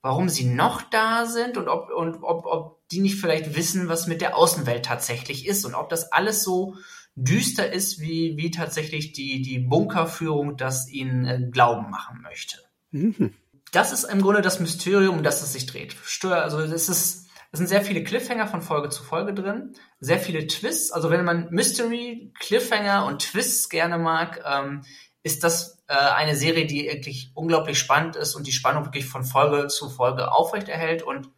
warum 0.03 0.29
sie 0.29 0.45
noch 0.45 0.81
da 0.83 1.25
sind 1.25 1.57
und 1.57 1.67
ob, 1.69 1.89
und 1.89 2.21
ob, 2.21 2.45
ob 2.45 2.87
die 2.89 2.99
nicht 2.99 3.19
vielleicht 3.19 3.55
wissen, 3.55 3.89
was 3.89 4.05
mit 4.05 4.21
der 4.21 4.37
Außenwelt 4.37 4.85
tatsächlich 4.85 5.47
ist 5.47 5.65
und 5.65 5.73
ob 5.73 5.89
das 5.89 6.11
alles 6.11 6.43
so 6.43 6.75
düster 7.15 7.71
ist, 7.71 7.99
wie, 7.99 8.37
wie 8.37 8.51
tatsächlich 8.51 9.13
die, 9.13 9.41
die 9.41 9.59
Bunkerführung 9.59 10.57
das 10.57 10.89
ihnen 10.89 11.25
äh, 11.25 11.49
glauben 11.51 11.89
machen 11.89 12.21
möchte. 12.21 12.57
Mhm. 12.91 13.33
Das 13.71 13.91
ist 13.91 14.03
im 14.03 14.21
Grunde 14.21 14.41
das 14.41 14.59
Mysterium, 14.59 15.17
um 15.17 15.23
das 15.23 15.41
es 15.41 15.53
sich 15.53 15.65
dreht. 15.65 15.95
Also 16.23 16.59
es 16.59 16.89
ist 16.89 17.22
es 17.53 17.59
sind 17.59 17.67
sehr 17.67 17.83
viele 17.83 18.03
Cliffhanger 18.03 18.47
von 18.47 18.63
Folge 18.63 18.89
zu 18.89 19.03
Folge 19.03 19.31
drin, 19.31 19.75
sehr 19.99 20.19
viele 20.19 20.47
Twists. 20.47 20.91
Also 20.91 21.11
wenn 21.11 21.23
man 21.23 21.49
Mystery, 21.51 22.33
Cliffhanger 22.39 23.05
und 23.05 23.21
Twists 23.21 23.69
gerne 23.69 23.99
mag, 23.99 24.43
ähm, 24.43 24.81
ist 25.21 25.43
das 25.43 25.83
äh, 25.87 25.93
eine 25.93 26.35
Serie, 26.35 26.65
die 26.65 26.87
wirklich 26.87 27.31
unglaublich 27.35 27.77
spannend 27.77 28.15
ist 28.15 28.33
und 28.33 28.47
die 28.47 28.51
Spannung 28.51 28.85
wirklich 28.85 29.05
von 29.05 29.23
Folge 29.23 29.67
zu 29.67 29.91
Folge 29.91 30.31
aufrechterhält 30.31 31.03
und 31.03 31.29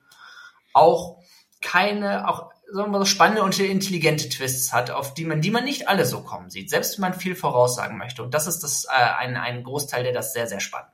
auch 0.72 1.20
keine, 1.62 2.30
auch 2.30 2.50
sagen 2.72 2.94
wir 2.94 3.00
so 3.00 3.06
spannende 3.06 3.44
und 3.44 3.60
intelligente 3.60 4.30
Twists 4.30 4.72
hat, 4.72 4.92
auf 4.92 5.14
die 5.14 5.26
man, 5.26 5.42
die 5.42 5.52
man 5.52 5.66
nicht 5.66 5.90
alle 5.90 6.06
so 6.06 6.22
kommen 6.22 6.50
sieht, 6.50 6.70
selbst 6.70 6.96
wenn 6.96 7.10
man 7.10 7.14
viel 7.14 7.36
voraussagen 7.36 7.98
möchte. 7.98 8.24
Und 8.24 8.34
das 8.34 8.48
ist 8.48 8.62
das 8.62 8.86
äh, 8.86 8.92
ein, 8.92 9.36
ein 9.36 9.64
Großteil, 9.64 10.04
der 10.04 10.14
das 10.14 10.32
sehr, 10.32 10.48
sehr 10.48 10.62
spannend 10.62 10.92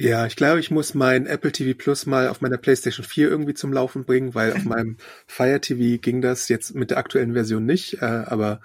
ja, 0.00 0.26
ich 0.26 0.36
glaube, 0.36 0.60
ich 0.60 0.70
muss 0.70 0.94
mein 0.94 1.26
Apple 1.26 1.50
TV 1.50 1.76
Plus 1.76 2.06
mal 2.06 2.28
auf 2.28 2.40
meiner 2.40 2.56
PlayStation 2.56 3.04
4 3.04 3.28
irgendwie 3.28 3.54
zum 3.54 3.72
Laufen 3.72 4.04
bringen, 4.04 4.32
weil 4.32 4.52
auf 4.52 4.64
meinem 4.64 4.96
Fire 5.26 5.60
TV 5.60 6.00
ging 6.00 6.22
das 6.22 6.48
jetzt 6.48 6.76
mit 6.76 6.90
der 6.90 6.98
aktuellen 6.98 7.32
Version 7.32 7.66
nicht, 7.66 8.00
äh, 8.00 8.04
aber 8.04 8.60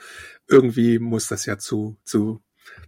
irgendwie 0.48 1.00
muss 1.00 1.28
das 1.28 1.48
ja 1.48 1.58
zu, 1.58 1.98
zu 2.04 2.44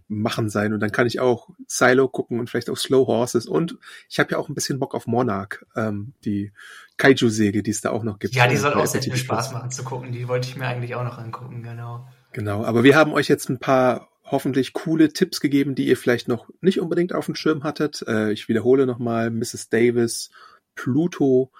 machen 0.06 0.48
sein. 0.48 0.72
Und 0.72 0.78
dann 0.78 0.92
kann 0.92 1.08
ich 1.08 1.18
auch 1.18 1.50
Silo 1.66 2.06
gucken 2.06 2.38
und 2.38 2.48
vielleicht 2.48 2.70
auch 2.70 2.76
Slow 2.76 3.08
Horses. 3.08 3.46
Und 3.46 3.78
ich 4.08 4.20
habe 4.20 4.30
ja 4.30 4.38
auch 4.38 4.48
ein 4.48 4.54
bisschen 4.54 4.78
Bock 4.78 4.94
auf 4.94 5.08
Monarch, 5.08 5.64
ähm, 5.74 6.12
die 6.24 6.52
Kaiju-Säge, 6.98 7.64
die 7.64 7.72
es 7.72 7.80
da 7.80 7.90
auch 7.90 8.04
noch 8.04 8.20
gibt. 8.20 8.36
Ja, 8.36 8.46
die 8.46 8.56
soll 8.56 8.74
auch 8.74 8.86
sehr 8.86 9.02
viel 9.02 9.16
Spaß 9.16 9.54
machen 9.54 9.72
zu 9.72 9.82
gucken. 9.82 10.12
Die 10.12 10.28
wollte 10.28 10.48
ich 10.48 10.56
mir 10.56 10.68
eigentlich 10.68 10.94
auch 10.94 11.04
noch 11.04 11.18
angucken, 11.18 11.64
genau. 11.64 12.06
Genau, 12.32 12.64
aber 12.64 12.84
wir 12.84 12.94
haben 12.94 13.12
euch 13.12 13.26
jetzt 13.26 13.48
ein 13.48 13.58
paar 13.58 14.08
hoffentlich 14.26 14.72
coole 14.72 15.12
Tipps 15.12 15.40
gegeben, 15.40 15.74
die 15.74 15.86
ihr 15.86 15.96
vielleicht 15.96 16.28
noch 16.28 16.48
nicht 16.60 16.80
unbedingt 16.80 17.12
auf 17.12 17.26
dem 17.26 17.34
Schirm 17.34 17.64
hattet. 17.64 18.02
Äh, 18.06 18.32
ich 18.32 18.48
wiederhole 18.48 18.86
nochmal 18.86 19.30
Mrs. 19.30 19.68
Davis, 19.68 20.30
Pluto, 20.74 21.52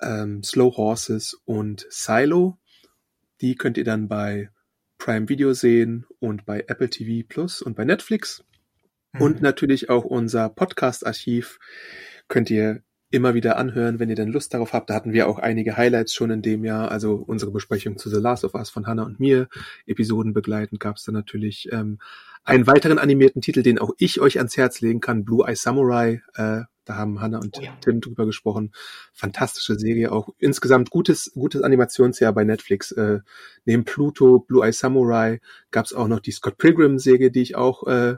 ähm, 0.00 0.42
Slow 0.42 0.76
Horses 0.76 1.40
und 1.44 1.86
Silo. 1.88 2.58
Die 3.40 3.54
könnt 3.54 3.78
ihr 3.78 3.84
dann 3.84 4.08
bei 4.08 4.50
Prime 4.98 5.28
Video 5.28 5.52
sehen 5.52 6.06
und 6.20 6.44
bei 6.44 6.64
Apple 6.68 6.90
TV 6.90 7.26
Plus 7.26 7.62
und 7.62 7.76
bei 7.76 7.84
Netflix. 7.84 8.44
Mhm. 9.12 9.20
Und 9.20 9.42
natürlich 9.42 9.88
auch 9.88 10.04
unser 10.04 10.48
Podcast-Archiv 10.48 11.58
könnt 12.28 12.50
ihr 12.50 12.82
immer 13.12 13.34
wieder 13.34 13.56
anhören, 13.56 13.98
wenn 13.98 14.08
ihr 14.08 14.16
denn 14.16 14.32
Lust 14.32 14.54
darauf 14.54 14.72
habt. 14.72 14.90
Da 14.90 14.94
hatten 14.94 15.12
wir 15.12 15.28
auch 15.28 15.38
einige 15.38 15.76
Highlights 15.76 16.14
schon 16.14 16.30
in 16.30 16.42
dem 16.42 16.64
Jahr. 16.64 16.90
Also 16.90 17.14
unsere 17.14 17.50
Besprechung 17.50 17.98
zu 17.98 18.08
The 18.08 18.16
Last 18.16 18.44
of 18.44 18.54
Us 18.54 18.70
von 18.70 18.86
Hannah 18.86 19.04
und 19.04 19.20
mir. 19.20 19.48
Episoden 19.86 20.32
begleitend 20.32 20.80
gab 20.80 20.96
es 20.96 21.04
dann 21.04 21.14
natürlich 21.14 21.68
ähm, 21.72 21.98
einen 22.44 22.66
weiteren 22.66 22.98
animierten 22.98 23.42
Titel, 23.42 23.62
den 23.62 23.78
auch 23.78 23.92
ich 23.98 24.20
euch 24.20 24.38
ans 24.38 24.56
Herz 24.56 24.80
legen 24.80 25.00
kann, 25.00 25.24
Blue 25.24 25.46
Eye 25.46 25.54
Samurai. 25.54 26.22
Äh, 26.34 26.62
da 26.84 26.96
haben 26.96 27.20
Hannah 27.20 27.38
und 27.38 27.58
oh 27.58 27.62
ja. 27.62 27.76
Tim 27.80 28.00
drüber 28.00 28.26
gesprochen. 28.26 28.72
Fantastische 29.12 29.78
Serie, 29.78 30.10
auch 30.10 30.30
insgesamt 30.38 30.90
gutes, 30.90 31.30
gutes 31.34 31.62
Animationsjahr 31.62 32.32
bei 32.32 32.44
Netflix. 32.44 32.90
Äh, 32.92 33.20
neben 33.64 33.84
Pluto, 33.84 34.40
Blue 34.40 34.66
Eye 34.66 34.72
Samurai 34.72 35.40
gab 35.70 35.84
es 35.84 35.92
auch 35.92 36.08
noch 36.08 36.20
die 36.20 36.32
Scott 36.32 36.58
Pilgrim 36.58 36.98
Serie, 36.98 37.30
die 37.30 37.42
ich 37.42 37.54
auch 37.54 37.86
äh, 37.86 38.16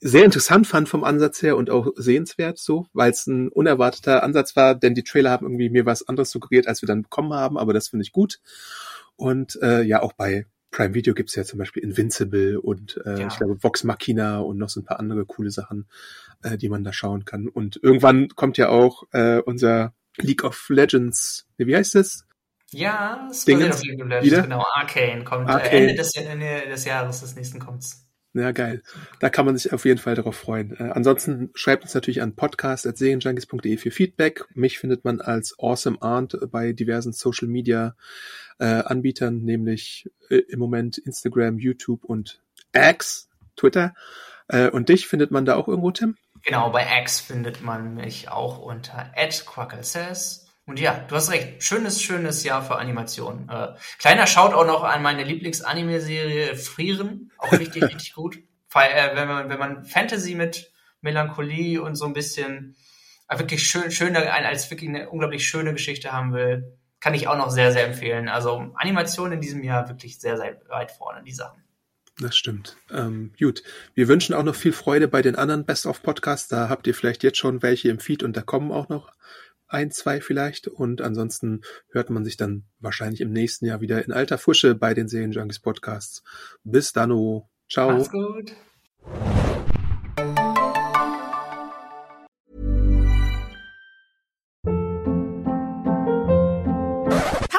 sehr 0.00 0.24
interessant 0.24 0.66
fand 0.66 0.88
vom 0.88 1.04
Ansatz 1.04 1.42
her 1.42 1.56
und 1.56 1.70
auch 1.70 1.88
sehenswert 1.96 2.58
so, 2.58 2.86
weil 2.92 3.10
es 3.10 3.26
ein 3.26 3.48
unerwarteter 3.48 4.22
Ansatz 4.22 4.54
war, 4.56 4.74
denn 4.74 4.94
die 4.94 5.04
Trailer 5.04 5.30
haben 5.30 5.46
irgendwie 5.46 5.70
mir 5.70 5.86
was 5.86 6.06
anderes 6.06 6.30
suggeriert, 6.30 6.68
als 6.68 6.82
wir 6.82 6.86
dann 6.86 7.02
bekommen 7.02 7.32
haben, 7.32 7.56
aber 7.56 7.72
das 7.72 7.88
finde 7.88 8.04
ich 8.04 8.12
gut. 8.12 8.40
Und 9.16 9.58
äh, 9.62 9.82
ja, 9.82 10.02
auch 10.02 10.12
bei 10.12 10.46
Prime 10.70 10.92
Video 10.92 11.14
gibt's 11.14 11.34
ja 11.34 11.44
zum 11.44 11.58
Beispiel 11.58 11.82
Invincible 11.82 12.60
und 12.60 13.00
äh, 13.06 13.20
ja. 13.20 13.26
ich 13.28 13.36
glaube 13.36 13.62
Vox 13.62 13.84
Machina 13.84 14.40
und 14.40 14.58
noch 14.58 14.68
so 14.68 14.80
ein 14.80 14.84
paar 14.84 15.00
andere 15.00 15.24
coole 15.24 15.50
Sachen, 15.50 15.86
äh, 16.42 16.58
die 16.58 16.68
man 16.68 16.84
da 16.84 16.92
schauen 16.92 17.24
kann. 17.24 17.48
Und 17.48 17.80
irgendwann 17.82 18.28
kommt 18.28 18.58
ja 18.58 18.68
auch 18.68 19.04
äh, 19.12 19.38
unser 19.38 19.94
League 20.18 20.44
of 20.44 20.68
Legends, 20.68 21.46
wie 21.56 21.74
heißt 21.74 21.94
das? 21.94 22.26
Ja, 22.70 23.26
das 23.28 23.46
League 23.46 23.58
of 23.58 23.82
Legends, 23.82 24.22
wieder? 24.22 24.42
genau, 24.42 24.64
Arcane 24.74 25.24
kommt 25.24 25.48
äh, 25.48 25.52
Arcane. 25.52 25.88
Ende 25.88 25.94
des, 25.94 26.14
Ende 26.14 26.68
des 26.68 26.84
Jahres, 26.84 27.20
des 27.20 27.36
nächsten 27.36 27.58
kommt's. 27.58 28.05
Ja, 28.36 28.52
geil. 28.52 28.82
Da 29.18 29.30
kann 29.30 29.46
man 29.46 29.56
sich 29.56 29.72
auf 29.72 29.86
jeden 29.86 29.98
Fall 29.98 30.14
darauf 30.14 30.36
freuen. 30.36 30.76
Äh, 30.76 30.90
ansonsten 30.92 31.50
schreibt 31.54 31.84
uns 31.84 31.94
natürlich 31.94 32.20
an 32.20 32.36
podcast.serienjunkies.de 32.36 33.78
für 33.78 33.90
Feedback. 33.90 34.44
Mich 34.54 34.78
findet 34.78 35.06
man 35.06 35.22
als 35.22 35.58
Awesome 35.58 36.02
Aunt 36.02 36.38
bei 36.50 36.74
diversen 36.74 37.14
Social 37.14 37.48
Media 37.48 37.96
äh, 38.58 38.66
Anbietern, 38.66 39.42
nämlich 39.42 40.10
äh, 40.28 40.36
im 40.36 40.58
Moment 40.58 40.98
Instagram, 40.98 41.58
YouTube 41.58 42.04
und 42.04 42.42
X, 42.74 43.30
Twitter. 43.56 43.94
Äh, 44.48 44.68
und 44.68 44.90
dich 44.90 45.06
findet 45.06 45.30
man 45.30 45.46
da 45.46 45.56
auch 45.56 45.66
irgendwo, 45.66 45.90
Tim? 45.90 46.18
Genau, 46.42 46.68
bei 46.68 46.86
X 47.00 47.20
findet 47.20 47.62
man 47.62 47.94
mich 47.94 48.28
auch 48.28 48.58
unter 48.58 49.10
@quacklesays. 49.14 50.45
Und 50.66 50.80
ja, 50.80 51.04
du 51.08 51.14
hast 51.14 51.30
recht. 51.30 51.62
Schönes, 51.62 52.02
schönes 52.02 52.42
Jahr 52.42 52.62
für 52.62 52.76
Animation. 52.76 53.48
Äh, 53.48 53.68
kleiner 53.98 54.26
Shoutout 54.26 54.66
noch 54.66 54.82
an 54.82 55.00
meine 55.00 55.22
Lieblings-Anime-Serie 55.22 56.56
Frieren. 56.56 57.30
Auch 57.38 57.52
richtig, 57.52 57.82
richtig 57.88 58.14
gut. 58.14 58.40
Weil, 58.70 58.90
äh, 58.90 59.14
wenn, 59.14 59.28
man, 59.28 59.48
wenn 59.48 59.58
man 59.60 59.84
Fantasy 59.84 60.34
mit 60.34 60.72
Melancholie 61.00 61.80
und 61.80 61.94
so 61.94 62.04
ein 62.04 62.12
bisschen 62.12 62.76
äh, 63.28 63.38
wirklich 63.38 63.62
schön, 63.62 63.92
schöne, 63.92 64.32
als 64.32 64.68
wirklich 64.70 64.90
eine 64.90 65.08
unglaublich 65.08 65.46
schöne 65.46 65.72
Geschichte 65.72 66.12
haben 66.12 66.32
will, 66.32 66.76
kann 66.98 67.14
ich 67.14 67.28
auch 67.28 67.36
noch 67.36 67.50
sehr, 67.50 67.72
sehr 67.72 67.86
empfehlen. 67.86 68.28
Also 68.28 68.72
Animation 68.74 69.30
in 69.30 69.40
diesem 69.40 69.62
Jahr 69.62 69.88
wirklich 69.88 70.18
sehr, 70.18 70.36
sehr 70.36 70.60
weit 70.68 70.90
vorne, 70.90 71.22
die 71.22 71.32
Sachen. 71.32 71.62
Das 72.18 72.36
stimmt. 72.36 72.76
Ähm, 72.90 73.32
gut. 73.38 73.62
Wir 73.94 74.08
wünschen 74.08 74.34
auch 74.34 74.42
noch 74.42 74.54
viel 74.54 74.72
Freude 74.72 75.06
bei 75.06 75.22
den 75.22 75.36
anderen 75.36 75.66
Best-of-Podcasts. 75.66 76.48
Da 76.48 76.68
habt 76.68 76.86
ihr 76.86 76.94
vielleicht 76.94 77.22
jetzt 77.22 77.38
schon 77.38 77.62
welche 77.62 77.90
im 77.90 78.00
Feed 78.00 78.22
und 78.22 78.36
da 78.36 78.42
kommen 78.42 78.72
auch 78.72 78.88
noch 78.88 79.12
ein, 79.68 79.90
zwei 79.90 80.20
vielleicht. 80.20 80.68
Und 80.68 81.00
ansonsten 81.00 81.62
hört 81.90 82.10
man 82.10 82.24
sich 82.24 82.36
dann 82.36 82.64
wahrscheinlich 82.80 83.20
im 83.20 83.32
nächsten 83.32 83.66
Jahr 83.66 83.80
wieder 83.80 84.04
in 84.04 84.12
alter 84.12 84.38
Fusche 84.38 84.74
bei 84.74 84.94
den 84.94 85.08
Serienjunkies 85.08 85.60
Podcasts. 85.60 86.22
Bis 86.64 86.92
dann. 86.92 87.12
Oh. 87.12 87.48
Ciao. 87.68 87.90
Mach's 87.90 88.10
gut. 88.10 88.52